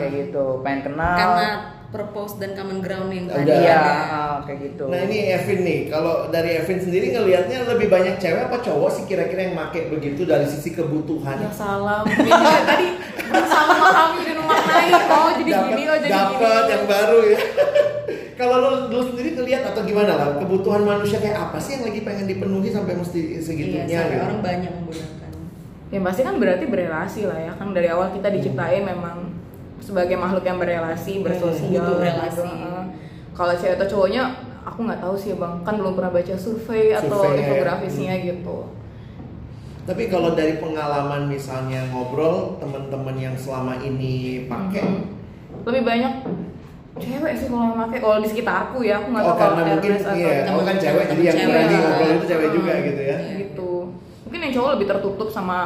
kayak 0.00 0.12
gitu, 0.18 0.44
pengen 0.66 0.80
kenal. 0.90 1.14
Karena 1.14 1.48
purpose 1.92 2.40
dan 2.40 2.56
common 2.56 2.80
ground 2.80 3.12
yang 3.12 3.28
tadi. 3.28 3.52
Iya 3.52 3.76
ha, 3.78 4.20
kayak 4.42 4.58
gitu. 4.64 4.88
Nah 4.88 5.04
ini 5.04 5.30
Evin 5.30 5.60
nih, 5.60 5.80
kalau 5.86 6.26
dari 6.26 6.56
Evin 6.56 6.80
sendiri 6.80 7.12
ngelihatnya 7.12 7.68
lebih 7.68 7.86
banyak 7.86 8.16
cewek 8.16 8.48
apa 8.48 8.58
cowok 8.58 8.90
sih 8.90 9.04
kira-kira 9.04 9.46
yang 9.46 9.54
make 9.54 9.86
begitu 9.86 10.24
dari 10.24 10.48
sisi 10.48 10.72
kebutuhan? 10.72 11.36
Ya 11.36 11.52
juga 11.52 12.60
tadi 12.64 12.86
bersama 13.28 13.72
memahami 13.76 14.20
dan 14.22 14.36
memaknai. 14.38 14.88
Oh 15.06 15.30
jadi 15.34 15.50
Dapet- 15.52 15.68
gini, 15.70 15.82
oh 15.84 15.98
jadi 15.98 16.10
dapet 16.10 16.36
gini. 16.40 16.72
yang 16.72 16.84
baru 16.88 17.18
ya. 17.22 17.38
kalau 18.40 18.56
lo, 18.58 18.70
lo 18.88 19.00
sendiri 19.04 19.28
ngelihat 19.32 19.62
atau 19.68 19.84
gimana 19.84 20.12
lah 20.14 20.28
kebutuhan 20.34 20.82
manusia 20.82 21.20
kayak 21.20 21.38
apa 21.38 21.60
sih 21.60 21.76
yang 21.76 21.84
lagi 21.84 22.00
pengen 22.00 22.26
dipenuhi 22.26 22.68
sampai 22.68 22.96
mesti 22.96 23.20
Iya, 23.30 23.38
segitunya? 23.38 23.84
sampai 23.86 24.16
gitu? 24.16 24.24
orang 24.24 24.40
banyak 24.40 24.70
menggunakan. 24.72 25.30
Ya 25.92 26.00
pasti 26.00 26.20
kan 26.24 26.34
berarti 26.40 26.64
berelasi 26.64 27.20
lah 27.28 27.38
ya 27.38 27.52
kan 27.52 27.68
dari 27.70 27.86
awal 27.86 28.08
kita 28.10 28.32
diciptain 28.32 28.80
memang 28.80 29.31
sebagai 29.92 30.16
makhluk 30.16 30.40
yang 30.42 30.56
berelasi, 30.56 31.20
bersosial, 31.20 31.68
butuh 31.84 32.00
relasi. 32.00 32.40
gitu. 32.40 32.80
Kalau 33.32 33.52
cewek 33.52 33.76
atau 33.76 33.86
cowoknya 33.86 34.22
aku 34.62 34.78
nggak 34.82 35.00
tahu 35.00 35.14
sih 35.14 35.36
bang, 35.36 35.54
kan 35.60 35.74
belum 35.76 35.92
pernah 35.92 36.08
baca 36.10 36.34
survei 36.34 36.96
atau 36.96 37.20
ya. 37.26 37.36
infografisnya 37.36 38.14
gitu. 38.22 38.56
Tapi 39.82 40.02
kalau 40.06 40.32
dari 40.32 40.56
pengalaman 40.56 41.26
misalnya 41.26 41.84
ngobrol 41.90 42.56
teman-teman 42.56 43.16
yang 43.18 43.34
selama 43.34 43.76
ini 43.78 44.46
pakai, 44.48 44.80
Mhm. 44.80 45.00
Lebih 45.62 45.82
banyak 45.84 46.12
cewek 46.94 47.32
sih 47.36 47.46
kalau 47.46 47.64
yang 47.66 47.78
pakai. 47.78 47.98
Kalau 48.00 48.16
di 48.18 48.28
sekitarku 48.28 48.78
ya, 48.80 48.94
aku 48.96 49.08
nggak 49.12 49.22
oh 49.22 49.28
tahu 49.28 49.36
kalau 49.36 49.54
karena 49.54 49.62
mungkin 49.68 49.92
iya, 50.16 50.32
oh 50.48 50.62
kan 50.64 50.76
cewek 50.80 51.04
jadi 51.06 51.22
yang 51.22 51.36
cewek. 51.36 51.50
berani 51.52 51.74
ngobrol 51.76 52.10
itu 52.10 52.24
cewek 52.26 52.46
Hmm. 52.46 52.56
juga 52.56 52.72
gitu 52.80 53.02
ya. 53.02 53.16
gitu. 53.36 53.70
Mungkin 54.24 54.40
yang 54.40 54.52
cowok 54.52 54.70
lebih 54.72 54.86
tertutup 54.88 55.28
sama 55.28 55.58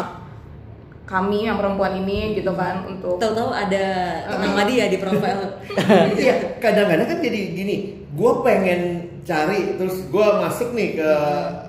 kami 1.06 1.46
yang 1.46 1.54
perempuan 1.54 2.02
ini 2.02 2.34
gitu 2.34 2.50
kan 2.58 2.82
untuk 2.82 3.22
Tahu-tahu 3.22 3.54
ada 3.54 3.84
nama 4.26 4.66
dia 4.66 4.90
di 4.90 4.98
profil. 4.98 5.38
Iya, 6.18 6.58
kadang-kadang 6.58 7.06
kan 7.06 7.18
jadi 7.22 7.40
gini, 7.54 7.76
gue 8.10 8.32
pengen 8.42 8.80
cari 9.22 9.78
terus 9.78 10.06
gue 10.06 10.26
masuk 10.42 10.74
nih 10.74 10.98
ke 10.98 11.10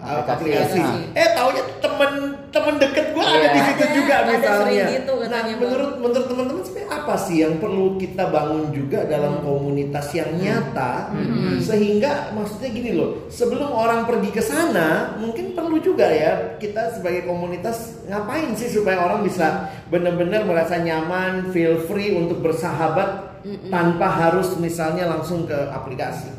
Aplikasi. 0.02 0.34
aplikasi. 0.34 0.80
Aplikasi. 0.82 1.02
Eh 1.14 1.28
taunya 1.38 1.64
temen 1.82 2.12
temen 2.58 2.76
deket 2.82 3.06
gue 3.14 3.22
ada 3.22 3.38
Iya. 3.38 3.54
di 3.54 3.62
situ 3.62 3.86
juga 4.02 4.14
ada 4.26 4.32
misalnya. 4.34 4.86
gitu 4.90 5.14
nah 5.28 5.42
Bang. 5.44 5.60
menurut 5.62 5.92
menurut 6.02 6.26
teman-teman 6.26 6.64
sebenarnya 6.66 6.90
apa 6.90 7.14
sih 7.16 7.38
yang 7.40 7.56
perlu 7.60 7.86
kita 7.96 8.24
bangun 8.28 8.64
juga 8.72 9.00
dalam 9.06 9.40
komunitas 9.40 10.08
yang 10.12 10.32
nyata 10.34 11.14
sehingga 11.60 12.32
maksudnya 12.32 12.70
gini 12.70 12.92
loh, 12.96 13.28
sebelum 13.28 13.70
orang 13.70 14.04
pergi 14.04 14.30
ke 14.32 14.40
sana 14.40 15.14
mungkin 15.20 15.52
perlu 15.52 15.78
juga 15.78 16.08
ya 16.08 16.58
kita 16.58 16.96
sebagai 16.96 17.28
komunitas 17.28 18.02
ngapain 18.08 18.56
sih 18.56 18.72
supaya 18.72 19.04
orang 19.04 19.22
bisa 19.22 19.68
benar-benar 19.88 20.44
merasa 20.44 20.80
nyaman, 20.80 21.52
feel 21.52 21.78
free 21.86 22.12
untuk 22.12 22.40
bersahabat 22.40 23.38
tanpa 23.68 24.08
harus 24.10 24.56
misalnya 24.58 25.08
langsung 25.08 25.46
ke 25.46 25.56
aplikasi. 25.70 26.34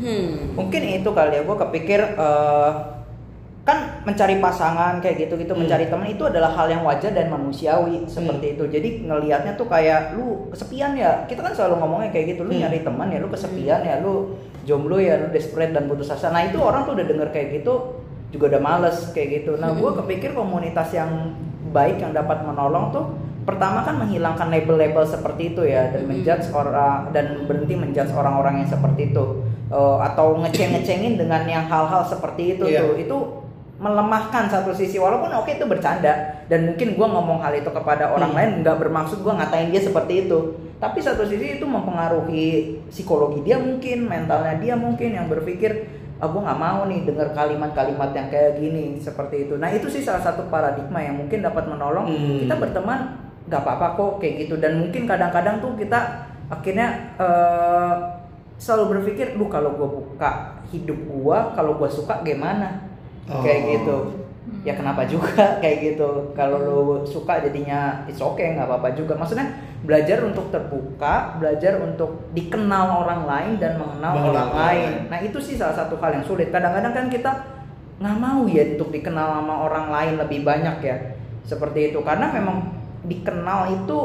Hmm. 0.00 0.56
mungkin 0.56 0.80
itu 0.96 1.10
kali 1.12 1.36
ya 1.36 1.42
gue 1.44 1.56
kepikir 1.60 2.00
eh, 2.16 2.70
kan 3.60 4.02
mencari 4.02 4.40
pasangan 4.40 4.98
kayak 4.98 5.28
gitu 5.28 5.36
gitu 5.36 5.52
Hmm. 5.52 5.62
mencari 5.62 5.86
teman 5.86 6.08
itu 6.08 6.24
adalah 6.24 6.48
hal 6.50 6.66
yang 6.66 6.80
wajar 6.80 7.12
dan 7.12 7.28
manusiawi 7.28 8.08
seperti 8.08 8.56
itu. 8.56 8.64
Jadi 8.66 8.88
ngelihatnya 9.04 9.52
tuh 9.54 9.68
kayak 9.68 10.16
lu 10.16 10.48
kesepian 10.48 10.96
ya. 10.96 11.28
Kita 11.28 11.40
kan 11.40 11.52
selalu 11.52 11.76
ngomongnya 11.78 12.10
kayak 12.10 12.34
gitu 12.34 12.42
lu 12.42 12.52
Hmm. 12.52 12.64
nyari 12.64 12.80
teman 12.80 13.08
ya 13.08 13.18
lu 13.18 13.28
kesepian 13.28 13.80
ya 13.80 14.00
lu 14.00 14.34
jomblo 14.62 14.96
ya 14.96 15.16
lu 15.16 15.28
desperate 15.28 15.70
dan 15.70 15.86
putus 15.86 16.08
asa. 16.08 16.28
Nah 16.28 16.42
itu 16.42 16.56
orang 16.56 16.82
tuh 16.82 16.96
udah 16.96 17.04
denger 17.04 17.28
kayak 17.30 17.48
gitu 17.56 18.00
juga 18.30 18.44
udah 18.48 18.62
males 18.62 18.96
kayak 19.10 19.28
gitu. 19.38 19.54
Nah 19.54 19.70
gue 19.70 19.90
kepikir 19.98 20.32
komunitas 20.32 20.90
yang 20.90 21.36
baik 21.70 21.98
yang 21.98 22.10
dapat 22.10 22.42
menolong 22.42 22.90
tuh 22.90 23.04
pertama 23.40 23.82
kan 23.82 23.96
menghilangkan 23.96 24.48
label-label 24.48 25.02
seperti 25.02 25.50
itu 25.50 25.62
ya 25.64 25.90
dan 25.90 26.06
menjudge 26.06 26.48
orang 26.50 27.10
dan 27.10 27.44
berhenti 27.44 27.74
menjudge 27.74 28.12
orang-orang 28.12 28.64
yang 28.64 28.68
seperti 28.68 29.10
itu. 29.10 29.24
Eh, 29.68 29.96
atau 30.02 30.34
ngeceng-ngecengin 30.36 31.14
dengan 31.14 31.42
yang 31.44 31.64
hal-hal 31.64 32.02
seperti 32.02 32.54
itu 32.54 32.64
Iya. 32.66 32.80
tuh. 32.82 32.92
Itu 32.96 33.18
melemahkan 33.80 34.52
satu 34.52 34.76
sisi. 34.76 35.00
Walaupun 35.00 35.32
oke 35.32 35.56
itu 35.56 35.64
bercanda. 35.64 36.44
Dan 36.52 36.68
mungkin 36.68 36.94
gua 37.00 37.08
ngomong 37.08 37.40
hal 37.40 37.56
itu 37.56 37.72
kepada 37.72 38.12
orang 38.12 38.30
Hmm. 38.30 38.38
lain 38.38 38.50
nggak 38.60 38.76
bermaksud 38.76 39.24
gua 39.24 39.40
ngatain 39.40 39.72
dia 39.72 39.80
seperti 39.80 40.28
itu. 40.28 40.38
Tapi 40.76 41.00
satu 41.00 41.24
sisi 41.24 41.56
itu 41.56 41.64
mempengaruhi 41.64 42.80
psikologi 42.92 43.40
dia 43.44 43.56
mungkin 43.56 44.04
mentalnya 44.04 44.60
dia 44.60 44.76
mungkin 44.76 45.16
yang 45.16 45.28
berpikir 45.28 45.88
ah 46.20 46.28
gue 46.28 46.36
nggak 46.36 46.60
mau 46.60 46.84
nih 46.84 47.08
dengar 47.08 47.32
kalimat-kalimat 47.32 48.12
yang 48.12 48.28
kayak 48.28 48.60
gini 48.60 49.00
seperti 49.00 49.48
itu. 49.48 49.56
Nah 49.56 49.72
itu 49.72 49.88
sih 49.88 50.04
salah 50.04 50.20
satu 50.20 50.52
paradigma 50.52 51.00
yang 51.00 51.16
mungkin 51.16 51.40
dapat 51.40 51.64
menolong. 51.64 52.12
Hmm. 52.12 52.44
kita 52.44 52.60
berteman 52.60 53.16
nggak 53.48 53.60
apa-apa 53.64 53.86
kok 53.96 54.12
kayak 54.20 54.44
gitu. 54.44 54.60
Dan 54.60 54.84
mungkin 54.84 55.08
kadang-kadang 55.08 55.64
tuh 55.64 55.72
kita 55.80 56.28
akhirnya 56.52 57.16
eh, 57.16 57.94
selalu 58.60 59.00
berpikir, 59.00 59.40
duh 59.40 59.48
kalau 59.48 59.72
gue 59.72 59.88
buka 59.88 60.60
hidup 60.68 61.00
gue, 61.08 61.38
kalau 61.56 61.80
gue 61.80 61.88
suka 61.88 62.20
gimana, 62.20 62.89
Oh. 63.30 63.40
kayak 63.40 63.60
gitu. 63.70 63.96
Ya 64.60 64.74
kenapa 64.74 65.06
juga 65.06 65.30
kayak 65.62 65.78
gitu. 65.80 66.34
Kalau 66.34 66.58
lo 66.58 66.76
suka 67.02 67.40
jadinya 67.40 68.02
it's 68.04 68.20
okay 68.20 68.52
nggak 68.52 68.66
apa-apa 68.66 68.92
juga. 68.92 69.14
Maksudnya 69.14 69.46
belajar 69.80 70.20
untuk 70.20 70.50
terbuka, 70.50 71.38
belajar 71.38 71.80
untuk 71.80 72.28
dikenal 72.30 73.00
orang 73.00 73.24
lain 73.24 73.52
dan 73.56 73.78
mengenal 73.78 74.12
Mengenal 74.12 74.34
orang 74.34 74.50
lain. 74.52 74.90
Nah 75.08 75.18
itu 75.18 75.38
sih 75.38 75.56
salah 75.56 75.72
satu 75.72 75.96
hal 75.96 76.12
yang 76.12 76.26
sulit. 76.26 76.50
Kadang-kadang 76.50 76.92
kan 76.92 77.06
kita 77.06 77.32
nggak 78.00 78.16
mau 78.16 78.44
ya 78.44 78.64
untuk 78.74 78.88
dikenal 78.90 79.40
sama 79.40 79.54
orang 79.60 79.86
lain 79.92 80.14
lebih 80.16 80.40
banyak 80.40 80.76
ya 80.80 80.96
seperti 81.44 81.92
itu 81.92 82.00
karena 82.00 82.32
memang 82.32 82.72
dikenal 83.04 83.68
itu 83.70 83.98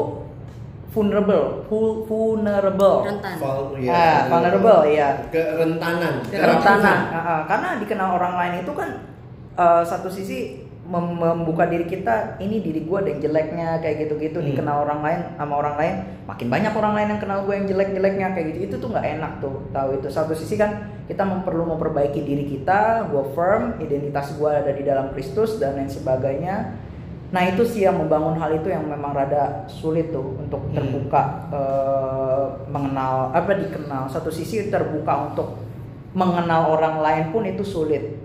vulnerable, 0.92 1.64
vul- 1.68 2.04
vulnerable. 2.04 3.04
Rentan. 3.04 3.36
Val- 3.36 3.76
ya, 3.76 3.92
Ah, 3.92 4.16
vulnerable 4.28 4.80
ya. 4.88 5.08
Kerentanan. 5.28 6.24
Kerentanan. 6.24 6.98
Ah, 7.08 7.18
ah. 7.20 7.40
karena 7.44 7.68
dikenal 7.76 8.08
orang 8.16 8.34
lain 8.36 8.54
itu 8.64 8.72
kan 8.72 8.88
eh, 9.56 9.82
satu 9.82 10.08
sisi 10.08 10.62
mem- 10.86 11.18
membuka 11.18 11.66
diri 11.66 11.82
kita 11.84 12.38
ini 12.38 12.62
diri 12.62 12.86
gue 12.86 12.94
ada 12.94 13.10
yang 13.10 13.18
jeleknya 13.20 13.68
kayak 13.82 14.06
gitu-gitu. 14.06 14.38
Hmm. 14.38 14.48
dikenal 14.48 14.86
orang 14.86 15.00
lain 15.02 15.20
sama 15.34 15.54
orang 15.58 15.74
lain 15.80 15.94
makin 16.30 16.46
banyak 16.46 16.72
orang 16.74 16.92
lain 16.94 17.08
yang 17.10 17.20
kenal 17.22 17.38
gue 17.42 17.54
yang 17.54 17.66
jelek-jeleknya 17.66 18.26
kayak 18.34 18.46
gitu. 18.54 18.58
Itu 18.70 18.76
tuh 18.78 18.88
nggak 18.94 19.06
enak 19.18 19.32
tuh 19.42 19.66
tahu 19.74 19.88
itu. 19.98 20.06
Satu 20.08 20.32
sisi 20.38 20.54
kan 20.54 20.94
kita 21.06 21.22
perlu 21.42 21.66
memperbaiki 21.66 22.22
diri 22.22 22.46
kita 22.46 23.10
gue 23.10 23.22
firm 23.34 23.78
identitas 23.78 24.34
gue 24.34 24.50
ada 24.50 24.70
di 24.70 24.82
dalam 24.82 25.10
Kristus 25.10 25.58
dan 25.58 25.74
lain 25.74 25.90
sebagainya. 25.90 26.86
Nah 27.26 27.42
itu 27.42 27.66
sih 27.66 27.82
yang 27.82 27.98
membangun 27.98 28.38
hal 28.38 28.54
itu 28.54 28.70
yang 28.70 28.86
memang 28.86 29.10
rada 29.10 29.66
sulit 29.66 30.14
tuh 30.14 30.38
untuk 30.38 30.62
Hmm. 30.70 30.74
terbuka 30.78 31.22
eh, 31.50 32.44
mengenal 32.70 33.34
apa 33.34 33.58
dikenal. 33.58 34.06
Satu 34.06 34.30
sisi 34.30 34.70
terbuka 34.70 35.34
untuk 35.34 35.58
mengenal 36.14 36.72
orang 36.72 37.02
lain 37.02 37.24
pun 37.28 37.42
itu 37.44 37.60
sulit 37.60 38.15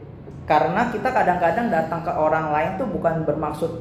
karena 0.43 0.89
kita 0.89 1.09
kadang-kadang 1.09 1.67
datang 1.67 2.01
ke 2.01 2.11
orang 2.11 2.51
lain 2.51 2.71
tuh 2.75 2.87
bukan 2.87 3.23
bermaksud 3.23 3.71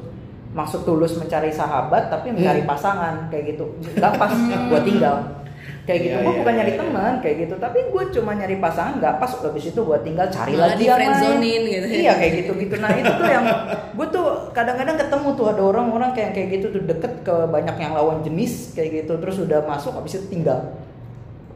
maksud 0.51 0.83
tulus 0.83 1.15
mencari 1.15 1.47
sahabat 1.47 2.11
tapi 2.11 2.31
mencari 2.31 2.61
Hmm. 2.61 2.69
pasangan 2.69 3.15
kayak 3.27 3.55
gitu. 3.55 3.65
Nggak 3.95 4.13
pas 4.15 4.31
gue 4.67 4.81
tinggal. 4.83 5.15
Kayak 5.81 5.99
gitu. 6.03 6.13
Iya, 6.13 6.21
gue 6.21 6.29
iya, 6.29 6.39
bukan 6.43 6.51
iya, 6.53 6.59
nyari 6.61 6.71
iya. 6.71 6.79
teman 6.79 7.13
kayak 7.19 7.35
gitu. 7.39 7.55
Tapi 7.55 7.79
gue 7.87 8.03
cuma 8.11 8.31
nyari 8.35 8.55
pasangan 8.59 8.93
nggak 8.99 9.15
pas 9.17 9.31
habis 9.33 9.65
itu 9.65 9.79
gue 9.81 9.97
tinggal 10.03 10.27
cari 10.27 10.51
Malah 10.53 10.67
lagi 10.67 10.77
di 10.77 10.85
yang 10.85 10.99
lain 10.99 11.61
gitu. 11.65 11.85
Ya. 11.87 11.97
iya 11.97 12.13
kayak 12.13 12.33
gitu 12.43 12.51
gitu 12.59 12.75
nah 12.77 12.89
itu 12.91 13.09
tuh 13.09 13.25
yang 13.25 13.45
gue 13.91 14.07
tuh 14.11 14.25
kadang-kadang 14.51 14.95
ketemu 14.99 15.27
tuh 15.33 15.45
ada 15.49 15.61
orang-orang 15.63 16.11
kayak 16.11 16.31
kayak 16.35 16.47
gitu 16.59 16.65
tuh 16.69 16.81
deket 16.85 17.13
ke 17.23 17.35
banyak 17.47 17.75
yang 17.79 17.93
lawan 17.95 18.19
jenis 18.21 18.75
kayak 18.75 19.01
gitu. 19.01 19.13
Terus 19.17 19.37
udah 19.39 19.59
masuk 19.63 19.95
habis 19.95 20.19
itu 20.19 20.27
tinggal. 20.29 20.59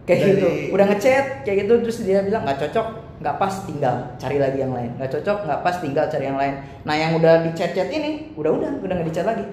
Kayak 0.07 0.17
Dari- 0.17 0.29
gitu. 0.31 0.47
Udah 0.71 0.85
ngechat 0.87 1.25
kayak 1.43 1.57
gitu. 1.67 1.73
Terus 1.83 1.97
dia 2.01 2.19
bilang 2.23 2.47
nggak 2.47 2.59
cocok 2.63 2.87
nggak 3.15 3.35
pas 3.39 3.53
tinggal 3.63 3.95
cari 4.19 4.37
lagi 4.39 4.59
yang 4.59 4.73
lain. 4.75 4.91
Nggak 4.99 5.11
cocok 5.19 5.37
nggak 5.47 5.59
pas 5.63 5.75
tinggal 5.79 6.05
cari 6.11 6.25
yang 6.27 6.39
lain. 6.39 6.53
Nah 6.83 6.95
yang 6.95 7.11
udah 7.15 7.47
di 7.47 7.51
chat 7.55 7.71
chat 7.71 7.87
ini 7.87 8.35
udah 8.35 8.51
udah 8.51 8.69
udah 8.83 8.93
nggak 8.99 9.07
di 9.07 9.15
chat 9.15 9.27
lagi. 9.27 9.45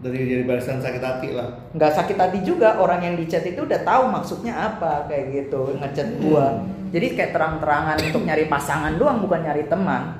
Dari 0.00 0.18
dari 0.26 0.42
barisan 0.48 0.82
sakit 0.82 1.02
hati 1.02 1.28
lah. 1.36 1.70
Nggak 1.76 1.92
sakit 1.92 2.16
hati 2.18 2.38
juga 2.42 2.80
orang 2.80 3.04
yang 3.04 3.14
di 3.14 3.28
chat 3.30 3.46
itu 3.46 3.62
udah 3.62 3.80
tahu 3.86 4.10
maksudnya 4.10 4.56
apa 4.56 5.06
kayak 5.06 5.24
gitu 5.30 5.76
ngechat 5.78 6.08
gua. 6.18 6.66
Jadi 6.90 7.06
kayak 7.14 7.30
terang-terangan 7.30 7.96
untuk 8.02 8.22
nyari 8.26 8.50
pasangan 8.50 8.98
doang 8.98 9.22
bukan 9.22 9.46
nyari 9.46 9.70
teman. 9.70 10.18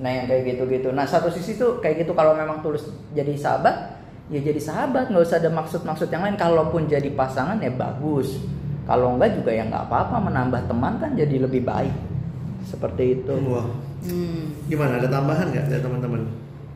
Nah 0.00 0.10
yang 0.10 0.24
kayak 0.24 0.56
gitu-gitu. 0.56 0.88
Nah 0.96 1.04
satu 1.04 1.28
sisi 1.28 1.60
tuh 1.60 1.84
kayak 1.84 2.08
gitu 2.08 2.16
kalau 2.16 2.32
memang 2.32 2.64
tulus 2.64 2.88
jadi 3.12 3.36
sahabat 3.36 4.00
ya 4.32 4.40
jadi 4.40 4.56
sahabat. 4.56 5.12
Nggak 5.12 5.24
usah 5.28 5.36
ada 5.36 5.52
maksud-maksud 5.52 6.08
yang 6.08 6.24
lain. 6.24 6.40
Kalaupun 6.40 6.88
jadi 6.88 7.12
pasangan 7.12 7.60
ya 7.60 7.68
bagus 7.68 8.40
kalau 8.90 9.14
enggak 9.14 9.38
juga 9.38 9.54
ya 9.54 9.62
nggak 9.62 9.86
apa-apa 9.86 10.18
menambah 10.18 10.66
teman 10.66 10.98
kan 10.98 11.14
jadi 11.14 11.38
lebih 11.38 11.62
baik 11.62 11.94
seperti 12.66 13.22
itu 13.22 13.34
wah 13.46 13.70
Hmm. 14.00 14.48
gimana 14.64 14.96
ada 14.96 15.06
tambahan 15.06 15.52
nggak 15.52 15.68
dari 15.68 15.82
teman-teman 15.84 16.24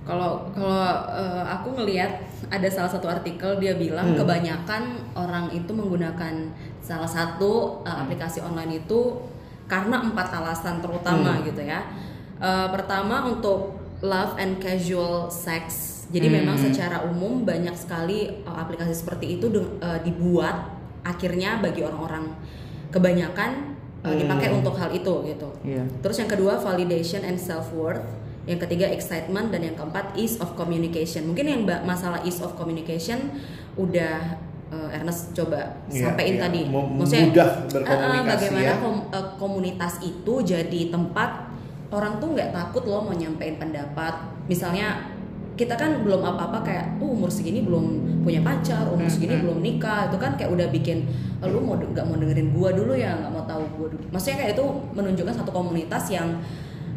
Kalau 0.04 0.52
kalau 0.52 0.84
eh, 1.16 1.42
aku 1.48 1.80
ngelihat 1.80 2.20
ada 2.52 2.68
salah 2.68 2.92
satu 2.92 3.08
artikel 3.08 3.56
dia 3.56 3.72
bilang 3.74 4.12
Hmm. 4.12 4.20
kebanyakan 4.20 4.82
orang 5.16 5.48
itu 5.48 5.72
menggunakan 5.72 6.52
salah 6.78 7.08
satu 7.08 7.80
eh, 7.82 7.96
aplikasi 7.96 8.44
online 8.44 8.84
itu 8.84 9.24
karena 9.64 10.04
empat 10.04 10.28
alasan 10.36 10.84
terutama 10.84 11.40
Hmm. 11.40 11.48
gitu 11.48 11.64
ya. 11.64 11.88
Eh, 12.36 12.68
pertama 12.68 13.24
untuk 13.24 13.80
love 14.04 14.36
and 14.36 14.60
casual 14.60 15.32
sex. 15.32 15.64
Jadi 16.12 16.28
Hmm. 16.28 16.36
memang 16.44 16.60
secara 16.60 17.00
umum 17.00 17.40
banyak 17.40 17.72
sekali 17.72 18.44
aplikasi 18.44 18.92
seperti 18.92 19.40
itu 19.40 19.48
de- 19.48 19.72
dibuat 20.04 20.73
akhirnya 21.04 21.60
bagi 21.60 21.80
orang-orang 21.80 22.32
kebanyakan 22.90 23.76
eh, 24.00 24.06
Hmm. 24.06 24.20
dipakai 24.20 24.48
untuk 24.52 24.74
hal 24.74 24.90
itu 24.90 25.14
gitu. 25.24 25.48
Iya. 25.62 25.84
Terus 26.00 26.16
yang 26.18 26.28
kedua 26.28 26.58
validation 26.58 27.22
and 27.22 27.36
self 27.36 27.72
worth, 27.72 28.04
yang 28.44 28.58
ketiga 28.58 28.84
excitement 28.86 29.48
dan 29.48 29.62
yang 29.62 29.72
keempat 29.74 30.12
ease 30.14 30.36
of 30.38 30.52
communication. 30.54 31.24
Mungkin 31.26 31.46
yang 31.46 31.60
masalah 31.82 32.20
ease 32.20 32.40
of 32.40 32.52
communication 32.54 33.32
udah 33.74 34.36
eh, 34.66 34.96
Ernest 34.96 35.32
coba 35.32 35.80
Iya, 35.86 36.02
sampein 36.04 36.36
iya. 36.36 36.42
tadi. 36.42 36.60
Maksudnya 36.66 37.24
mudah 37.30 37.48
eh, 37.48 37.70
berkomunikasi 37.70 38.28
bagaimana 38.28 38.64
ya. 38.66 38.74
kom- 38.76 39.06
eh, 39.08 39.26
komunitas 39.36 39.94
itu 40.02 40.34
jadi 40.42 40.80
tempat 40.90 41.30
orang 41.88 42.18
tuh 42.18 42.34
nggak 42.34 42.50
takut 42.50 42.84
loh 42.84 43.00
mau 43.00 43.14
nyampein 43.14 43.56
pendapat. 43.56 44.14
Misalnya 44.44 45.13
kita 45.54 45.74
kan 45.74 46.02
belum 46.02 46.18
apa-apa 46.20 46.66
kayak 46.66 46.86
uh, 46.98 47.06
umur 47.06 47.30
segini 47.30 47.62
belum 47.62 47.86
punya 48.26 48.42
pacar, 48.42 48.90
umur 48.90 49.06
Hmm, 49.06 49.14
segini 49.14 49.38
hmm. 49.38 49.42
belum 49.46 49.58
nikah, 49.62 50.10
itu 50.10 50.18
kan 50.18 50.34
kayak 50.34 50.50
udah 50.50 50.66
bikin 50.68 51.06
"Eh, 51.38 51.46
lu 51.46 51.62
mau 51.62 51.78
nggak 51.78 52.02
mau 52.02 52.18
dengerin 52.18 52.50
gua 52.50 52.74
dulu 52.74 52.92
ya, 52.92 53.14
nggak 53.14 53.30
mau 53.30 53.44
tahu 53.46 53.62
gua 53.78 53.86
dulu. 53.94 54.02
Maksudnya 54.10 54.36
kayak 54.42 54.52
itu 54.58 54.64
menunjukkan 54.92 55.34
satu 55.34 55.50
komunitas 55.50 56.10
yang 56.10 56.42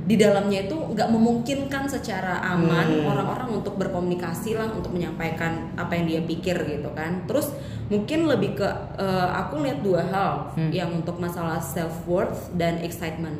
di 0.08 0.15
dalamnya 0.15 0.63
itu 0.65 0.74
nggak 0.74 1.10
memungkinkan 1.12 1.84
secara 1.86 2.39
aman 2.41 2.88
Hmm. 2.88 3.12
orang-orang 3.12 3.60
untuk 3.60 3.76
berkomunikasi 3.76 4.56
lah 4.56 4.72
untuk 4.72 4.89
menyampaikan 4.89 5.76
apa 5.76 5.93
yang 5.93 6.06
dia 6.08 6.22
pikir 6.24 6.56
gitu 6.56 6.89
kan. 6.96 7.28
Terus 7.28 7.52
mungkin 7.88 8.26
lebih 8.26 8.56
ke 8.56 8.67
eh, 8.98 9.30
aku 9.36 9.62
lihat 9.62 9.84
dua 9.84 10.02
hal 10.02 10.32
Hmm. 10.56 10.72
yang 10.72 10.89
untuk 10.96 11.20
masalah 11.20 11.60
self 11.60 12.08
worth 12.08 12.50
dan 12.56 12.80
excitement. 12.80 13.38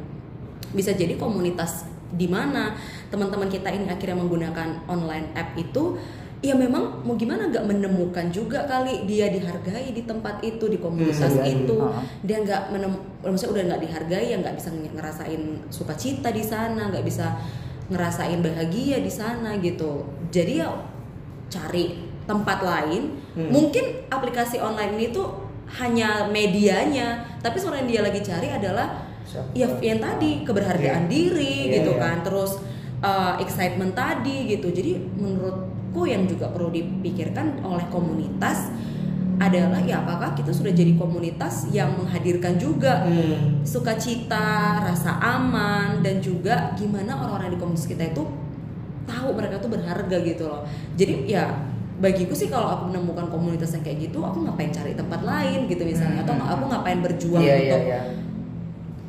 Bisa 0.70 0.92
jadi 0.92 1.16
komunitas 1.16 1.88
di 2.10 2.28
mana 2.28 2.72
teman-teman 3.08 3.48
kita 3.48 3.68
ini 3.68 3.86
akhirnya 3.86 4.16
menggunakan 4.16 4.88
online 4.88 5.32
app 5.34 5.56
itu 5.56 6.00
ya 6.38 6.54
memang 6.54 7.02
mau 7.02 7.18
gimana 7.18 7.50
nggak 7.50 7.66
menemukan 7.66 8.30
juga 8.30 8.62
kali 8.64 9.10
dia 9.10 9.26
dihargai 9.28 9.90
di 9.90 10.06
tempat 10.06 10.38
itu 10.40 10.70
di 10.70 10.78
komunitas 10.78 11.34
Hmm, 11.34 11.42
iya, 11.42 11.50
iya. 11.50 11.56
itu 11.58 11.78
dia 12.22 12.38
nggak 12.40 12.62
menem 12.70 12.94
maksudnya 13.26 13.54
udah 13.58 13.64
nggak 13.74 13.82
dihargai 13.82 14.26
ya 14.30 14.38
nggak 14.38 14.56
bisa 14.56 14.70
ngerasain 14.70 15.42
sukacita 15.68 16.30
di 16.30 16.46
sana 16.46 16.94
nggak 16.94 17.02
bisa 17.02 17.34
ngerasain 17.90 18.38
bahagia 18.40 19.02
di 19.02 19.10
sana 19.10 19.58
gitu 19.58 20.06
jadi 20.30 20.62
ya 20.62 20.70
cari 21.48 22.06
tempat 22.24 22.60
lain 22.62 23.18
Hmm. 23.38 23.54
mungkin 23.54 23.86
aplikasi 24.10 24.58
online 24.58 24.98
ini 24.98 25.14
tuh 25.14 25.30
hanya 25.70 26.26
medianya 26.26 27.22
tapi 27.38 27.62
sebenarnya 27.62 27.86
dia 27.88 28.02
lagi 28.02 28.18
cari 28.20 28.50
adalah 28.50 29.07
Ya 29.54 29.68
yang 29.82 30.00
tadi 30.00 30.42
keberhargaan 30.42 31.06
Iya. 31.06 31.10
diri 31.10 31.56
Iya, 31.66 31.74
gitu 31.78 31.92
iya. 31.94 32.00
kan 32.00 32.18
terus 32.22 32.52
uh, 33.00 33.36
excitement 33.38 33.92
tadi 33.92 34.48
gitu 34.48 34.70
jadi 34.70 34.96
menurutku 35.14 35.76
yang 36.04 36.24
juga 36.24 36.48
perlu 36.48 36.70
dipikirkan 36.70 37.60
oleh 37.62 37.86
komunitas 37.88 38.72
adalah 39.38 39.78
ya 39.80 40.02
apakah 40.02 40.34
kita 40.34 40.50
sudah 40.50 40.72
jadi 40.72 40.96
komunitas 40.96 41.70
yang 41.70 41.94
menghadirkan 41.94 42.58
juga 42.58 43.06
Hmm. 43.06 43.62
sukacita 43.62 44.48
rasa 44.84 45.14
aman 45.20 46.02
dan 46.02 46.18
juga 46.18 46.74
gimana 46.74 47.14
orang-orang 47.16 47.54
di 47.54 47.58
komunitas 47.58 47.86
kita 47.86 48.04
itu 48.08 48.26
tahu 49.04 49.30
mereka 49.32 49.58
tuh 49.58 49.70
berharga 49.70 50.18
gitu 50.20 50.44
loh 50.44 50.66
jadi 50.94 51.14
ya 51.24 51.44
bagiku 51.98 52.34
sih 52.34 52.46
kalau 52.46 52.68
aku 52.72 52.84
menemukan 52.88 53.26
komunitas 53.28 53.72
yang 53.72 53.82
kayak 53.82 54.00
gitu 54.04 54.20
aku 54.20 54.42
ngapain 54.42 54.70
cari 54.70 54.94
tempat 54.94 55.22
lain 55.22 55.66
gitu 55.66 55.82
misalnya 55.82 56.22
atau 56.22 56.34
Hmm. 56.34 56.50
aku 56.50 56.64
ngapain 56.68 57.00
berjuang 57.00 57.42
Iya, 57.42 57.56
iya, 57.56 57.62
untuk 57.68 57.82
iya. 57.84 58.00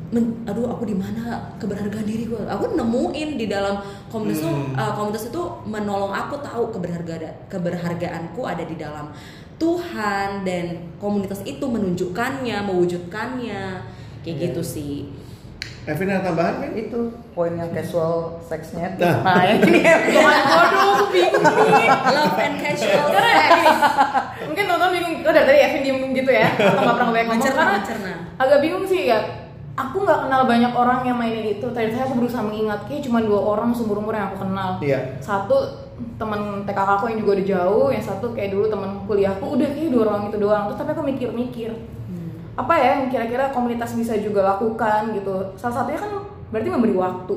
Men- 0.09 0.41
aduh 0.43 0.69
aku 0.69 0.83
di 0.83 0.93
mana 0.93 1.21
keberhargaan 1.55 2.01
diri 2.01 2.25
gue 2.25 2.41
aku 2.41 2.73
nemuin 2.73 3.29
di 3.35 3.45
dalam 3.45 3.77
komunitas 4.07 4.41
Hmm. 4.41 4.73
uh, 4.73 4.91
komunitas 4.91 5.27
itu 5.27 5.41
menolong 5.63 6.09
aku 6.09 6.39
tahu 6.39 6.71
keberhargaan 6.71 7.29
keberhargaanku 7.45 8.41
ada 8.41 8.63
di 8.63 8.73
dalam 8.73 9.13
Tuhan 9.55 10.41
dan 10.41 10.65
komunitas 10.95 11.43
itu 11.43 11.61
menunjukkannya 11.61 12.57
mewujudkannya 12.63 13.63
kayak 14.19 14.35
Iya. 14.35 14.43
gitu 14.47 14.61
sih 14.61 14.93
Evin 15.81 16.05
ada 16.07 16.21
tambahan 16.23 16.61
kan? 16.61 16.71
itu 16.71 16.99
poin 17.33 17.49
yang 17.51 17.71
casual 17.71 18.37
seksnya 18.39 18.93
tuh. 18.93 19.09
Nah. 19.09 19.25
nah 19.25 19.41
yang 19.41 19.57
ini 19.63 19.81
Waduh, 20.21 20.85
aku 20.93 21.05
bingung 21.09 21.41
love 22.05 22.37
and 22.37 22.61
casual 22.61 23.09
Karena 23.09 23.33
gini, 23.49 23.69
mungkin 24.45 24.63
nonton 24.69 24.89
bingung. 24.91 25.13
Oh 25.23 25.31
dari 25.31 25.49
tadi 25.49 25.59
Evin 25.59 25.81
diem 25.81 25.99
gitu 26.13 26.29
ya. 26.29 26.45
Atau 26.51 26.77
nggak 26.77 26.93
pernah 26.93 27.09
banyak 27.09 27.27
ngomong 27.31 27.41
karena 27.81 28.13
agak 28.37 28.59
bingung 28.61 28.85
sih 28.85 29.09
ya. 29.09 29.17
Aku 29.79 30.03
nggak 30.03 30.27
kenal 30.27 30.43
banyak 30.43 30.75
orang 30.75 31.07
yang 31.07 31.15
mainin 31.15 31.55
itu. 31.55 31.63
Tadi 31.71 31.95
saya 31.95 32.03
aku 32.03 32.19
berusaha 32.19 32.43
mengingat, 32.43 32.83
kayak 32.83 33.07
cuma 33.07 33.23
dua 33.23 33.39
orang 33.39 33.71
seumur 33.71 34.03
umur 34.03 34.11
yang 34.11 34.27
aku 34.27 34.43
kenal. 34.43 34.75
Iya. 34.83 35.15
Satu 35.23 35.55
teman 36.19 36.67
TKK 36.67 36.89
aku 36.99 37.05
yang 37.11 37.19
juga 37.23 37.31
udah 37.39 37.47
jauh, 37.47 37.87
yang 37.91 38.03
satu 38.03 38.35
kayak 38.35 38.51
dulu 38.51 38.67
teman 38.67 38.89
kuliahku 39.07 39.45
udah 39.55 39.67
kayak 39.71 39.91
dua 39.91 40.01
orang 40.11 40.23
itu 40.27 40.37
doang. 40.37 40.63
Terus 40.67 40.77
tapi 40.83 40.91
aku 40.91 41.03
mikir-mikir, 41.07 41.71
apa 42.59 42.73
ya 42.75 42.87
yang 42.99 43.07
kira-kira 43.07 43.55
komunitas 43.55 43.95
bisa 43.95 44.19
juga 44.19 44.43
lakukan 44.43 45.15
gitu. 45.15 45.55
Salah 45.55 45.83
satunya 45.83 45.99
kan 45.99 46.11
berarti 46.51 46.67
memberi 46.67 46.95
waktu. 46.99 47.35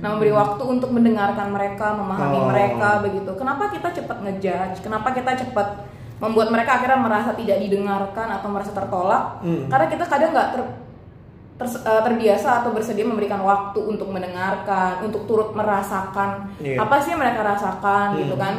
Nah, 0.00 0.16
memberi 0.16 0.32
waktu 0.32 0.62
untuk 0.64 0.88
mendengarkan 0.88 1.52
mereka, 1.52 1.92
memahami 1.92 2.38
Oh. 2.40 2.48
mereka 2.48 3.04
begitu. 3.04 3.28
Kenapa 3.36 3.68
kita 3.68 3.92
cepat 3.92 4.24
ngejudge? 4.24 4.80
Kenapa 4.80 5.12
kita 5.12 5.36
cepat 5.36 5.84
membuat 6.16 6.48
mereka 6.48 6.80
akhirnya 6.80 6.96
merasa 6.96 7.36
tidak 7.36 7.60
didengarkan 7.60 8.28
atau 8.32 8.48
merasa 8.48 8.72
tertolak? 8.72 9.44
Hmm. 9.44 9.68
Karena 9.68 9.86
kita 9.92 10.04
kadang 10.08 10.32
nggak 10.32 10.48
ter- 10.56 10.72
terbiasa 11.66 12.60
atau 12.60 12.70
bersedia 12.70 13.02
memberikan 13.02 13.40
waktu 13.40 13.80
untuk 13.80 14.08
mendengarkan, 14.08 15.02
untuk 15.02 15.24
turut 15.24 15.50
merasakan 15.52 16.52
Iya. 16.58 16.78
apa 16.78 16.96
sih 16.98 17.12
yang 17.12 17.20
mereka 17.20 17.40
rasakan 17.42 18.12
Hmm. 18.12 18.18
gitu 18.20 18.34
kan. 18.34 18.54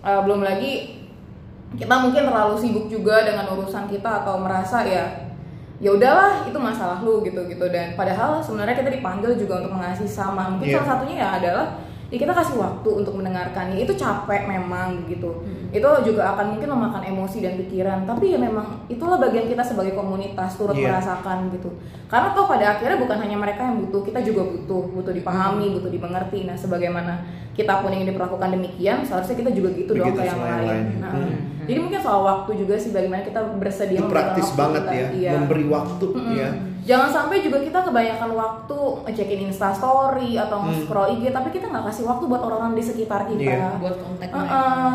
Eh, 0.00 0.20
belum 0.22 0.40
lagi 0.40 0.72
kita 1.74 1.94
mungkin 1.98 2.22
terlalu 2.24 2.54
sibuk 2.56 2.86
juga 2.86 3.22
dengan 3.22 3.44
urusan 3.48 3.84
kita 3.86 4.22
atau 4.22 4.38
merasa 4.38 4.80
ya 4.82 5.04
ya 5.76 5.92
udahlah 5.92 6.48
itu 6.48 6.56
masalah 6.56 7.04
lu 7.04 7.20
gitu 7.20 7.44
gitu 7.44 7.68
dan 7.68 7.92
padahal 7.92 8.40
sebenarnya 8.40 8.80
kita 8.80 8.88
dipanggil 8.88 9.36
juga 9.36 9.60
untuk 9.60 9.76
mengasihi 9.76 10.08
sama 10.08 10.48
mungkin 10.48 10.72
Iya. 10.72 10.80
salah 10.80 10.88
satunya 10.94 11.16
ya 11.20 11.28
adalah 11.36 11.66
ya 12.06 12.16
kita 12.16 12.30
kasih 12.30 12.54
waktu 12.54 12.88
untuk 12.88 13.14
mendengarkannya 13.14 13.76
itu 13.76 13.90
capek 13.92 14.46
memang 14.46 15.04
gitu 15.04 15.42
itu 15.68 15.82
juga 16.04 16.22
akan 16.30 16.54
mungkin 16.54 16.68
memakan 16.68 17.02
emosi 17.04 17.38
dan 17.40 17.54
pikiran 17.56 18.04
tapi 18.04 18.30
ya 18.30 18.38
memang 18.38 18.62
itulah 18.86 19.18
bagian 19.18 19.44
kita 19.44 19.58
sebagai 19.60 19.90
komunitas 19.92 20.54
turut 20.54 20.72
Iya. 20.72 20.86
merasakan 20.88 21.50
gitu 21.50 21.66
karena 22.06 22.30
toh 22.30 22.46
pada 22.46 22.64
akhirnya 22.72 22.96
bukan 22.96 23.18
hanya 23.18 23.34
mereka 23.36 23.60
yang 23.64 23.82
butuh 23.82 24.02
kita 24.02 24.22
juga 24.22 24.46
butuh 24.46 24.82
butuh 24.92 25.10
dipahami 25.12 25.66
butuh 25.72 25.90
dimengerti 25.90 26.38
nah 26.42 26.54
sebagaimana 26.54 27.26
kita 27.52 27.82
pun 27.82 27.90
ingin 27.90 28.06
diperlakukan 28.06 28.48
demikian 28.50 29.02
seharusnya 29.02 29.36
kita 29.36 29.50
juga 29.50 29.68
gitu 29.72 29.90
dong 29.90 30.06
Begitu 30.06 30.16
ke 30.16 30.24
yang 30.24 30.32
sama 30.32 30.46
yang 30.46 30.58
lain, 30.58 30.68
lain. 30.70 30.86
Nah, 31.00 31.10
Hmm. 31.10 31.36
jadi 31.64 31.78
mungkin 31.80 32.00
soal 32.00 32.20
waktu 32.22 32.50
juga 32.54 32.74
sih 32.76 32.90
bagaimana 32.90 33.24
kita 33.24 33.40
bersedia 33.56 33.98
Itu 33.98 34.06
praktis 34.06 34.46
waktu 34.46 34.58
banget 34.60 34.82
kita. 34.84 34.94
ya, 34.94 35.06
Iya. 35.10 35.30
memberi 35.34 35.64
waktu 35.66 36.06
Mm-mm. 36.06 36.34
ya. 36.36 36.50
Jangan 36.86 37.10
sampai 37.10 37.42
juga 37.42 37.58
kita 37.58 37.82
kebanyakan 37.82 38.30
waktu 38.32 38.78
ngecekin 39.02 39.40
Insta 39.44 39.74
Story 39.74 40.38
atau 40.38 40.62
nge-scroll 40.62 41.18
IG, 41.18 41.34
tapi 41.34 41.50
kita 41.50 41.66
nggak 41.66 41.82
kasih 41.84 42.06
waktu 42.06 42.24
buat 42.24 42.38
orang-orang 42.38 42.72
di 42.72 42.84
sekitar 42.84 43.26
kita. 43.26 43.42
Hmm. 43.42 43.42
Iya. 43.42 43.70
buat 43.76 43.96
kontak 43.98 44.28
Heeh, 44.30 44.46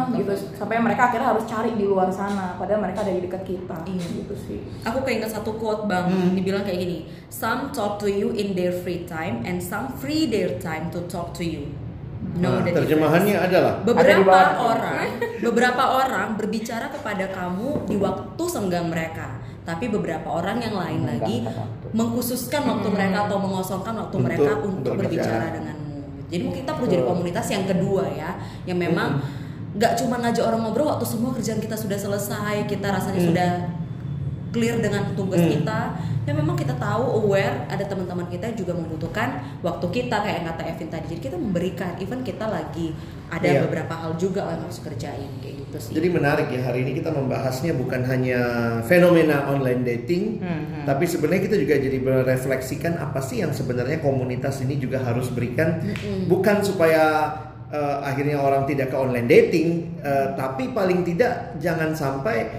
mereka. 0.08 0.15
gitu 0.15 0.32
sampai 0.56 0.80
mereka 0.80 1.01
akhirnya 1.06 1.27
harus 1.27 1.43
cari 1.43 1.75
di 1.75 1.84
luar 1.84 2.08
sana, 2.08 2.56
padahal 2.56 2.80
mereka 2.80 3.04
ada 3.04 3.12
di 3.12 3.21
dekat 3.21 3.43
kita. 3.43 3.77
Iya. 3.84 4.06
gitu 4.17 4.36
sih. 4.39 4.60
Aku 4.82 5.04
keinget 5.04 5.27
satu 5.30 5.51
quote 5.54 5.84
bang, 5.86 6.08
Hmm. 6.08 6.32
dibilang 6.32 6.63
kayak 6.63 6.80
gini, 6.80 6.97
some 7.27 7.69
talk 7.69 7.99
to 7.99 8.08
you 8.08 8.32
in 8.32 8.56
their 8.56 8.71
free 8.71 9.04
time 9.04 9.43
and 9.43 9.60
some 9.60 9.91
free 9.93 10.25
their 10.25 10.56
time 10.58 10.88
to 10.88 11.04
talk 11.06 11.36
to 11.36 11.43
you. 11.43 11.67
Nah, 12.32 12.47
No, 12.47 12.63
the 12.63 12.71
terjemahannya 12.71 13.34
adalah 13.36 13.73
Ada 13.75 13.84
Beberapa 13.84 14.23
bawah. 14.23 14.71
orang, 14.71 15.08
beberapa 15.41 15.84
orang 15.99 16.27
berbicara 16.38 16.88
kepada 16.88 17.27
kamu 17.27 17.84
di 17.84 17.97
waktu 17.97 18.43
senggang 18.45 18.88
mereka, 18.88 19.40
tapi 19.62 19.86
beberapa 19.88 20.26
orang 20.26 20.58
yang 20.58 20.74
lain 20.74 21.02
lagi 21.06 21.45
waktu. 21.45 21.88
mengkhususkan 21.93 22.62
waktu 22.65 22.88
mereka 22.89 23.30
atau 23.30 23.38
mengosongkan 23.38 23.93
waktu 23.95 24.15
Untuk 24.15 24.26
mereka 24.26 24.52
untuk 24.60 24.93
berbicara. 24.95 24.97
berbicara 24.97 25.45
denganmu. 25.54 25.97
Jadi 26.28 26.41
mungkin 26.41 26.60
kita 26.63 26.71
perlu 26.74 26.88
jadi 26.88 27.04
komunitas 27.04 27.45
yang 27.47 27.65
kedua 27.65 28.04
ya, 28.10 28.30
yang 28.63 28.78
memang 28.78 29.21
nggak 29.71 29.93
cuma 29.95 30.19
ngajak 30.19 30.43
orang 30.43 30.62
ngobrol 30.62 30.88
waktu 30.89 31.06
semua 31.06 31.32
kerjaan 31.32 31.60
kita 31.60 31.76
sudah 31.76 31.95
selesai, 31.95 32.65
kita 32.65 32.88
rasanya 32.88 33.21
sudah 33.21 33.50
clear 34.52 34.84
dengan 34.84 35.15
tugas 35.15 35.39
kita 35.39 35.95
ya 36.21 36.36
memang 36.36 36.54
kita 36.54 36.76
tahu 36.76 37.24
aware 37.24 37.65
ada 37.65 37.82
teman-teman 37.82 38.28
kita 38.28 38.52
yang 38.52 38.58
juga 38.60 38.76
membutuhkan 38.76 39.41
waktu 39.63 39.86
kita 39.89 40.21
kayak 40.21 40.43
yang 40.43 40.47
kata 40.52 40.62
Evin 40.67 40.89
tadi 40.91 41.06
jadi 41.08 41.21
kita 41.24 41.38
memberikan 41.39 41.95
even 41.97 42.21
kita 42.21 42.45
lagi 42.45 42.91
ada 43.32 43.47
Iya. 43.47 43.63
beberapa 43.65 43.95
hal 43.95 44.19
juga 44.19 44.43
yang 44.45 44.62
harus 44.62 44.78
kerjain 44.78 45.32
kayak 45.39 45.61
gitu 45.71 45.79
sih 45.79 45.91
Jadi 45.95 46.07
menarik 46.12 46.51
ya 46.51 46.67
hari 46.67 46.84
ini 46.84 46.99
kita 46.99 47.15
membahasnya 47.15 47.71
bukan 47.79 48.03
hanya 48.03 48.41
fenomena 48.84 49.47
online 49.47 49.88
dating, 49.88 50.43
Hmm, 50.43 50.84
tapi 50.84 51.07
sebenarnya 51.07 51.47
kita 51.47 51.55
juga 51.55 51.75
jadi 51.79 51.97
merefleksikan 52.03 52.99
apa 52.99 53.23
sih 53.23 53.39
yang 53.39 53.55
sebenarnya 53.55 54.03
komunitas 54.03 54.60
ini 54.60 54.75
juga 54.75 54.99
harus 54.99 55.31
berikan, 55.31 55.79
bukan 56.27 56.60
supaya 56.60 57.31
eh, 57.71 57.97
akhirnya 58.03 58.36
orang 58.36 58.67
tidak 58.67 58.91
ke 58.91 58.97
online 58.99 59.31
dating, 59.31 59.95
eh, 60.03 60.36
tapi 60.36 60.75
paling 60.75 61.07
tidak 61.07 61.55
jangan 61.63 61.95
sampai 61.95 62.51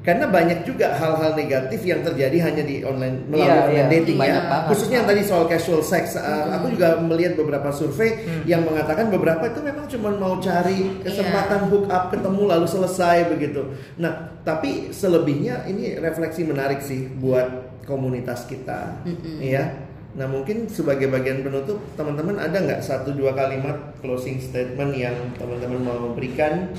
karena 0.00 0.24
banyak 0.24 0.64
juga 0.64 0.96
hal-hal 0.96 1.36
negatif 1.36 1.84
yang 1.84 2.00
terjadi 2.00 2.40
hanya 2.40 2.64
di 2.64 2.80
online 2.80 3.20
melalui 3.28 3.44
Iya, 3.44 3.60
online 3.68 3.76
iya. 3.84 3.94
dating 4.00 4.16
ya. 4.16 4.24
Banget. 4.40 4.64
Khususnya 4.72 4.96
yang 5.04 5.08
tadi 5.12 5.22
soal 5.28 5.44
casual 5.44 5.82
sex, 5.84 6.16
uh, 6.16 6.56
aku 6.56 6.72
juga 6.72 6.96
melihat 7.04 7.36
beberapa 7.36 7.68
survei 7.68 8.24
Hmm. 8.24 8.42
yang 8.48 8.64
mengatakan 8.64 9.12
beberapa 9.12 9.44
itu 9.44 9.60
memang 9.60 9.84
cuma 9.92 10.08
mau 10.16 10.40
cari 10.40 11.04
kesempatan 11.04 11.68
hook 11.68 11.92
up 11.92 12.08
ketemu 12.08 12.42
lalu 12.48 12.64
selesai 12.64 13.28
begitu. 13.28 13.60
Nah, 14.00 14.40
tapi 14.40 14.88
selebihnya 14.88 15.68
ini 15.68 16.00
refleksi 16.00 16.48
menarik 16.48 16.80
sih 16.80 17.04
buat 17.20 17.48
komunitas 17.84 18.48
kita, 18.48 19.04
ya. 19.36 19.84
Nah, 20.10 20.26
mungkin 20.26 20.66
sebagai 20.66 21.06
bagian 21.06 21.44
penutup, 21.44 21.78
teman-teman 21.94 22.40
ada 22.40 22.56
nggak 22.56 22.80
satu 22.80 23.12
dua 23.12 23.30
kalimat 23.30 23.94
closing 24.00 24.40
statement 24.40 24.90
yang 24.90 25.14
teman-teman 25.36 25.84
mau 25.84 26.10
berikan 26.16 26.72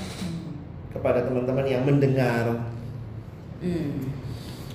kepada 0.90 1.24
teman-teman 1.24 1.64
yang 1.64 1.86
mendengar? 1.86 2.60
Hmm. 3.62 4.10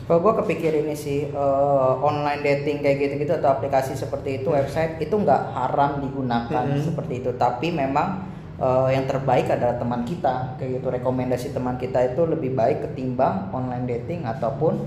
Kalau 0.06 0.22
gue 0.22 0.32
kepikir 0.38 0.70
ini 0.76 0.94
sih 0.94 1.26
eh, 1.26 1.92
online 2.00 2.38
dating 2.40 2.78
kayak 2.78 2.96
gitu-gitu 3.00 3.34
atau 3.34 3.50
aplikasi 3.52 3.92
seperti 3.92 4.38
itu 4.38 4.48
website 4.48 4.96
itu 4.98 5.10
nggak 5.12 5.42
haram 5.52 5.98
digunakan 5.98 6.64
Mhm. 6.64 6.78
seperti 6.80 7.14
itu. 7.20 7.30
Tapi 7.34 7.74
memang 7.74 8.22
eh, 8.56 8.88
yang 8.88 9.04
terbaik 9.04 9.50
adalah 9.50 9.74
teman 9.74 10.00
kita 10.02 10.54
kayak 10.56 10.78
gitu. 10.78 10.86
Rekomendasi 10.88 11.50
teman 11.50 11.74
kita 11.74 12.06
itu 12.06 12.22
lebih 12.24 12.54
baik 12.54 12.86
ketimbang 12.86 13.50
online 13.50 13.84
dating 13.84 14.22
ataupun 14.22 14.86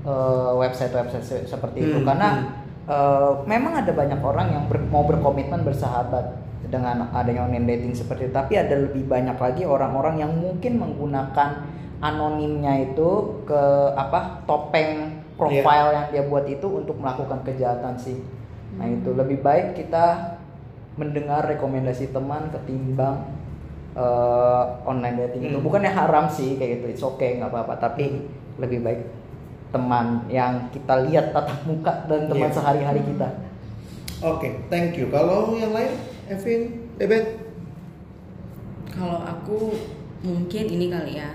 eh, 0.00 0.52
website-website 0.56 1.20
se- 1.20 1.44
seperti 1.44 1.84
itu. 1.84 1.98
Hmm, 1.98 2.06
karena 2.06 2.28
eh, 2.86 3.32
memang 3.44 3.74
ada 3.76 3.90
banyak 3.90 4.20
orang 4.20 4.46
yang 4.48 4.64
ber- 4.64 4.86
mau 4.86 5.02
berkomitmen 5.02 5.60
bersahabat 5.60 6.38
dengan 6.64 7.10
adanya 7.10 7.44
online 7.44 7.66
dating 7.68 7.92
seperti 7.92 8.24
itu. 8.24 8.32
Tapi 8.32 8.54
ada 8.54 8.78
lebih 8.78 9.02
banyak 9.04 9.34
lagi 9.34 9.66
orang-orang 9.66 10.16
yang 10.16 10.30
mungkin 10.32 10.78
menggunakan 10.78 11.79
anonimnya 12.00 12.92
itu 12.92 13.08
ke 13.44 13.62
apa 13.94 14.44
topeng 14.44 15.20
profile 15.36 15.92
yang 15.92 16.06
dia 16.12 16.22
buat 16.24 16.44
itu 16.44 16.64
untuk 16.64 16.96
melakukan 16.96 17.44
kejahatan 17.44 17.96
sih. 17.96 18.20
Nah 18.76 18.88
itu. 18.88 19.12
Lebih 19.12 19.40
baik 19.40 19.76
kita 19.76 20.36
mendengar 20.96 21.44
rekomendasi 21.44 22.12
teman 22.12 22.48
ketimbang 22.52 23.24
eh, 23.96 24.64
online 24.84 25.16
dating 25.28 25.42
itu. 25.48 25.56
Hmm. 25.60 25.64
bukannya 25.64 25.92
haram 25.92 26.28
sih 26.28 26.56
kayak 26.56 26.80
gitu. 26.80 26.86
It's 26.92 27.04
okay 27.04 27.36
nggak 27.36 27.52
apa-apa. 27.52 27.76
Tapi 27.80 28.24
lebih 28.60 28.84
baik 28.84 29.00
teman 29.70 30.26
yang 30.26 30.66
kita 30.74 31.06
lihat 31.06 31.30
tatap 31.30 31.62
muka 31.64 32.04
dan 32.10 32.26
teman 32.26 32.50
Iya. 32.50 32.56
sehari-hari 32.58 33.00
kita. 33.06 33.28
Oke, 34.20 34.52
thank 34.68 34.98
you. 35.00 35.08
Kalau 35.08 35.56
yang 35.56 35.72
lain, 35.72 35.96
Evin, 36.28 36.90
Bebet? 37.00 37.40
kalau 38.90 39.22
aku 39.22 39.72
mungkin 40.20 40.64
ini 40.68 40.92
kali 40.92 41.16
ya 41.16 41.30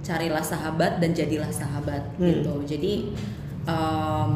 carilah 0.00 0.40
sahabat 0.40 0.98
dan 0.98 1.10
jadilah 1.10 1.50
sahabat 1.50 2.02
Hmm. 2.16 2.28
gitu 2.30 2.54
jadi 2.64 2.92
em, 3.64 4.30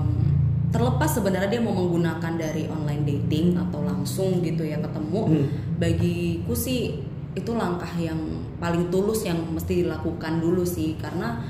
terlepas 0.68 1.10
sebenarnya 1.10 1.50
dia 1.50 1.60
mau 1.60 1.74
menggunakan 1.74 2.32
dari 2.34 2.64
online 2.64 3.04
dating 3.04 3.54
atau 3.54 3.80
langsung 3.82 4.40
gitu 4.40 4.62
ya 4.62 4.78
ketemu 4.78 5.20
Hmm. 5.22 5.46
bagiku 5.76 6.52
sih 6.52 7.00
itu 7.32 7.50
langkah 7.52 7.88
yang 7.94 8.18
paling 8.56 8.88
tulus 8.88 9.24
yang 9.24 9.40
mesti 9.48 9.82
dilakukan 9.82 10.38
dulu 10.38 10.62
sih 10.62 10.96
karena 10.96 11.40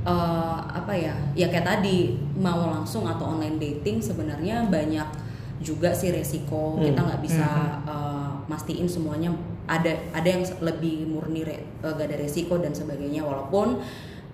eh, 0.00 0.58
apa 0.64 0.92
ya 0.92 1.12
ya 1.34 1.48
kayak 1.48 1.66
tadi 1.66 2.12
mau 2.34 2.72
langsung 2.72 3.04
atau 3.04 3.36
online 3.36 3.56
dating 3.56 4.00
sebenarnya 4.00 4.64
banyak 4.66 5.04
juga 5.60 5.92
sih 5.92 6.08
resiko 6.08 6.80
Hmm. 6.80 6.88
kita 6.88 7.00
nggak 7.02 7.20
bisa 7.20 7.48
eh, 7.84 8.30
mastiin 8.48 8.88
semuanya 8.88 9.28
ada 9.70 9.92
ada 10.10 10.26
yang 10.26 10.42
lebih 10.58 11.06
murni 11.06 11.46
re, 11.46 11.62
eh, 11.62 11.92
gak 11.94 12.10
ada 12.10 12.18
resiko 12.18 12.58
dan 12.58 12.74
sebagainya 12.74 13.22
walaupun 13.22 13.78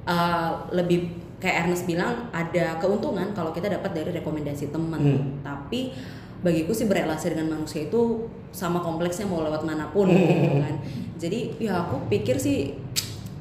eh, 0.07 0.51
lebih 0.72 1.12
kayak 1.37 1.68
Ernest 1.68 1.85
bilang 1.85 2.33
ada 2.33 2.81
keuntungan 2.81 3.37
kalau 3.37 3.53
kita 3.53 3.68
dapat 3.68 3.92
dari 3.92 4.11
rekomendasi 4.11 4.72
teman 4.72 4.96
Hmm. 4.96 5.44
tapi 5.44 5.92
bagiku 6.40 6.72
sih 6.72 6.87
berelasi 6.87 7.37
dengan 7.37 7.53
manusia 7.53 7.85
itu 7.85 8.25
sama 8.49 8.81
kompleksnya 8.81 9.29
mau 9.29 9.44
lewat 9.44 9.61
mana 9.62 9.92
pun 9.92 10.09
Hmm. 10.09 10.16
gitu 10.16 10.57
kan 10.64 10.75
jadi 11.20 11.38
ya 11.61 11.85
aku 11.85 12.09
pikir 12.09 12.40
sih 12.40 12.72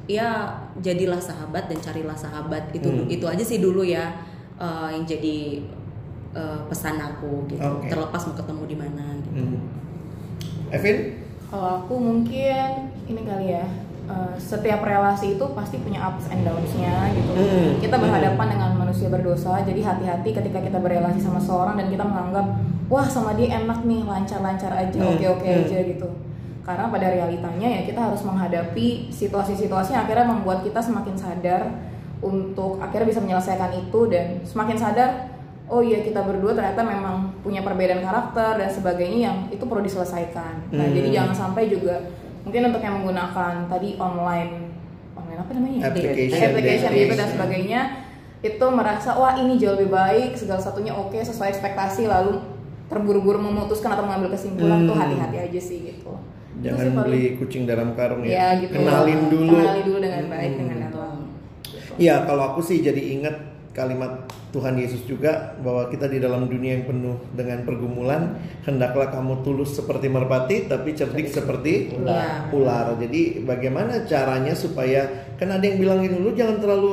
ya 0.06 0.52
jadilah 0.78 1.18
sahabat 1.18 1.66
dan 1.66 1.80
carilah 1.80 2.14
sahabat 2.14 2.68
itu 2.70 2.86
Hmm. 2.86 3.08
itu 3.08 3.24
aja 3.24 3.40
sih 3.40 3.58
dulu 3.58 3.80
ya 3.80 4.12
eh, 4.56 4.88
yang 4.92 5.04
jadi 5.04 5.64
eh, 6.36 6.60
pesan 6.68 7.00
aku 7.00 7.48
gitu 7.48 7.64
Oke. 7.64 7.88
terlepas 7.88 8.20
mau 8.28 8.36
ketemu 8.36 8.62
di 8.66 8.76
mana 8.76 9.04
gitu. 9.18 9.40
Hmm. 9.40 9.60
Evin? 10.68 11.24
Kalau 11.46 11.82
aku 11.82 11.94
mungkin 11.96 12.90
ini 13.06 13.22
kali 13.22 13.54
ya, 13.54 13.64
eh, 14.10 14.34
setiap 14.36 14.82
relasi 14.82 15.38
itu 15.38 15.44
pasti 15.54 15.78
punya 15.78 16.02
ups 16.10 16.26
and 16.30 16.42
downs-nya 16.42 17.14
gitu. 17.14 17.32
Hmm. 17.32 17.70
Kita 17.78 17.96
berhadapan 17.96 18.46
dengan 18.50 18.70
manusia 18.74 19.06
berdosa, 19.06 19.62
jadi 19.62 19.80
hati-hati 19.82 20.34
ketika 20.34 20.58
kita 20.58 20.78
berrelasi 20.82 21.22
sama 21.22 21.38
seorang 21.38 21.78
dan 21.78 21.86
kita 21.86 22.02
menganggap 22.02 22.46
wah 22.90 23.06
sama 23.06 23.34
dia 23.38 23.62
enak 23.62 23.86
nih, 23.86 24.02
lancar-lancar 24.02 24.72
aja, 24.74 24.98
Hmm. 24.98 25.14
oke-oke 25.14 25.46
Hmm. 25.46 25.62
aja 25.66 25.78
gitu. 25.86 26.08
Karena 26.66 26.90
pada 26.90 27.06
realitanya 27.14 27.68
ya 27.78 27.80
kita 27.86 28.10
harus 28.10 28.26
menghadapi 28.26 29.06
situasi-situasi 29.14 29.94
yang 29.94 30.02
akhirnya 30.02 30.26
membuat 30.26 30.66
kita 30.66 30.82
semakin 30.82 31.14
sadar 31.14 31.62
untuk 32.18 32.82
akhirnya 32.82 33.06
bisa 33.06 33.22
menyelesaikan 33.22 33.70
itu 33.70 34.00
dan 34.10 34.42
semakin 34.42 34.74
sadar 34.74 35.30
oh 35.68 35.78
iya 35.78 36.02
kita 36.02 36.26
berdua 36.26 36.56
ternyata 36.56 36.80
memang 36.82 37.35
punya 37.46 37.62
perbedaan 37.62 38.02
karakter 38.02 38.58
dan 38.58 38.66
sebagainya 38.66 39.18
yang 39.22 39.36
itu 39.48 39.62
perlu 39.62 39.78
diselesaikan. 39.80 40.66
Nah, 40.68 40.82
Hmm. 40.82 40.92
jadi 40.92 41.08
jangan 41.14 41.34
sampai 41.36 41.70
juga 41.70 42.02
mungkin 42.42 42.62
untuk 42.66 42.82
yang 42.82 42.98
menggunakan 42.98 43.70
tadi 43.70 43.94
online 43.96 44.74
online 45.14 45.40
apa 45.40 45.50
namanya? 45.54 45.78
Application 45.86 46.42
application 46.42 46.90
gitu 46.90 47.14
dan 47.14 47.28
sebagainya 47.30 47.80
itu 48.42 48.66
merasa 48.68 49.14
wah 49.14 49.34
ini 49.36 49.54
jauh 49.56 49.78
lebih 49.78 49.90
baik 49.90 50.34
segala 50.34 50.58
satunya 50.58 50.90
oke 50.90 51.14
sesuai 51.14 51.48
ekspektasi 51.48 52.04
lalu 52.04 52.42
terburu-buru 52.86 53.38
memutuskan 53.40 53.94
atau 53.94 54.02
mengambil 54.02 54.34
kesimpulan 54.34 54.82
Hmm. 54.82 54.88
tuh 54.88 54.96
hati-hati 54.96 55.36
aja 55.40 55.60
sih 55.60 55.78
gitu. 55.84 56.12
Itu 56.52 56.62
Jangan 56.64 56.78
sih 56.80 56.90
paling- 56.90 57.06
beli 57.06 57.22
kucing 57.36 57.62
dalam 57.64 57.94
karung 57.94 58.22
ya. 58.22 58.30
ya 58.32 58.48
gitu. 58.60 58.74
Kenalin 58.74 59.20
dulu. 59.30 59.54
Kenalin 59.54 59.84
dulu 59.84 59.98
dengan 60.00 60.24
baik 60.26 60.50
Hmm. 60.50 60.58
dengan 60.58 60.78
dalam. 60.84 61.14
Iya, 61.96 62.14
kalau 62.22 62.42
aku 62.50 62.60
sih 62.60 62.78
jadi 62.80 62.98
inget 62.98 63.36
kalimat 63.76 64.24
Tuhan 64.50 64.72
Yesus 64.74 65.04
juga 65.04 65.52
bahwa 65.60 65.86
kita 65.86 66.08
di 66.08 66.16
dalam 66.16 66.48
dunia 66.48 66.80
yang 66.80 66.88
penuh 66.88 67.20
dengan 67.36 67.60
pergumulan 67.62 68.40
hendaklah 68.64 69.12
kamu 69.12 69.44
tulus 69.44 69.76
seperti 69.76 70.08
merpati 70.08 70.64
tapi 70.64 70.96
cerdik 70.96 71.28
seperti 71.28 71.92
Ular. 71.92 72.48
ular. 72.50 72.86
Jadi 72.96 73.44
bagaimana 73.44 74.08
caranya 74.08 74.56
supaya 74.56 75.04
kan 75.36 75.52
ada 75.52 75.60
yang 75.60 75.76
bilang 75.76 76.00
gini 76.00 76.16
lu 76.16 76.32
jangan 76.32 76.56
terlalu 76.56 76.92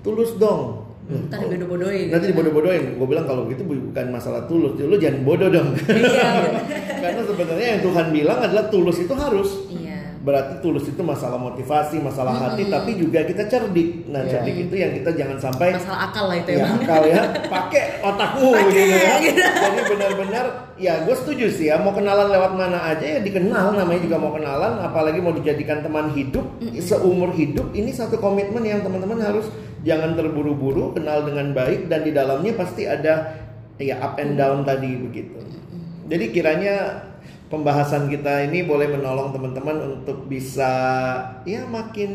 tulus 0.00 0.32
dong. 0.40 0.88
Ntar 1.06 1.38
kok- 1.38 1.54
dibodoh-bodohin. 1.54 2.10
Nanti 2.10 2.34
dibodoh-bodohin. 2.34 2.84
Gue 2.98 3.06
bilang 3.06 3.30
kalau 3.30 3.46
begitu 3.46 3.62
bukan 3.62 4.06
masalah 4.10 4.42
tulus, 4.50 4.74
lu 4.74 4.98
jangan 4.98 5.22
bodoh 5.22 5.46
dong. 5.46 5.78
Iya, 5.86 6.50
Karena 7.06 7.22
sebenarnya 7.22 7.66
yang 7.78 7.82
Tuhan 7.86 8.06
bilang 8.10 8.38
adalah 8.42 8.66
tulus 8.66 8.98
itu 8.98 9.14
harus. 9.14 9.70
Iya. 9.70 9.85
Berarti 10.26 10.58
tulus 10.58 10.90
itu 10.90 10.98
masalah 11.06 11.38
motivasi, 11.38 12.02
masalah 12.02 12.34
hati, 12.34 12.66
tapi 12.66 12.98
juga 12.98 13.22
kita 13.22 13.46
cerdik. 13.46 14.10
Nah, 14.10 14.26
Iya. 14.26 14.42
cerdik 14.42 14.56
itu 14.66 14.74
yang 14.74 14.90
kita 14.90 15.14
jangan 15.14 15.38
sampai 15.38 15.78
Masalah 15.78 16.10
akal 16.10 16.24
lah 16.26 16.36
itu 16.42 16.50
ya. 16.50 16.58
ya 16.58 16.66
akal 16.74 17.02
ya, 17.06 17.22
pakai 17.46 17.82
otakmu 18.02 18.48
Pakai, 18.50 18.66
gitu 18.66 18.96
ya. 18.98 19.14
gitu. 19.22 19.38
Jadi 19.46 19.80
benar-benar 19.86 20.44
ya 20.74 20.92
gue 21.06 21.14
setuju 21.14 21.46
sih 21.48 21.70
ya 21.70 21.78
mau 21.78 21.94
kenalan 21.94 22.26
lewat 22.28 22.52
mana 22.52 22.90
aja 22.90 23.06
ya 23.06 23.18
dikenal 23.22 23.72
namanya 23.72 24.02
juga 24.02 24.18
mau 24.18 24.34
kenalan 24.34 24.82
apalagi 24.82 25.22
mau 25.22 25.32
dijadikan 25.32 25.80
teman 25.80 26.12
hidup 26.12 26.44
seumur 26.76 27.32
hidup 27.32 27.72
ini 27.72 27.94
satu 27.94 28.18
komitmen 28.18 28.60
yang 28.60 28.84
teman-teman 28.84 29.22
harus 29.22 29.48
jangan 29.86 30.12
terburu-buru 30.12 30.92
kenal 30.92 31.22
dengan 31.22 31.54
baik 31.54 31.86
dan 31.86 32.02
di 32.02 32.10
dalamnya 32.10 32.52
pasti 32.52 32.84
ada 32.84 33.30
ya 33.78 34.02
up 34.02 34.18
and 34.18 34.34
down 34.34 34.66
tadi 34.66 34.98
begitu. 34.98 35.38
Jadi 36.06 36.24
kiranya 36.28 36.74
pembahasan 37.46 38.06
kita 38.06 38.44
ini 38.44 38.62
boleh 38.62 38.88
menolong 38.88 39.30
teman-teman 39.30 39.76
untuk 39.96 40.26
bisa 40.26 40.70
ya 41.42 41.62
makin 41.64 42.10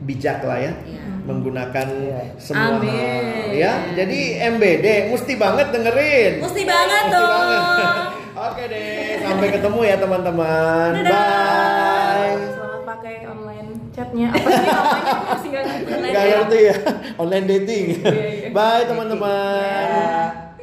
bijak 0.00 0.40
lah 0.40 0.58
ya 0.58 0.72
Iya. 0.84 1.02
menggunakan 1.24 1.86
Iya. 1.88 2.20
semua 2.36 2.76
Amin. 2.76 2.92
hal 2.92 3.24
ya. 3.54 3.72
Jadi 3.94 4.18
MBD 4.52 4.86
mesti 5.08 5.32
banget 5.34 5.70
dengerin. 5.70 6.32
Mesti 6.38 6.62
banget 6.62 7.02
Mesti 7.02 7.14
dong. 7.14 7.30
banget. 7.30 7.96
Oke 8.34 8.62
deh, 8.66 9.16
sampai 9.18 9.48
ketemu 9.48 9.80
ya 9.82 9.96
teman-teman. 9.96 10.90
Bye. 11.00 12.34
Selamat 12.50 12.82
pakai 12.84 13.14
online 13.24 13.70
chatnya. 13.88 14.28
Apa 14.28 14.44
sih 14.44 14.68
namanya? 14.68 15.00
Aku 15.08 15.24
masih 15.24 15.48
nggak 15.48 15.64
ngerti. 15.64 15.88
Online 15.88 16.12
Gak 16.12 16.20
dating. 16.20 16.34
ngerti 16.34 16.58
ya, 16.60 16.74
online 17.16 17.46
dating. 17.46 17.84
Iya, 17.94 18.24
iya. 18.28 18.48
Bye 18.50 18.84
teman-teman. 18.84 19.86
Ya. 19.88 20.53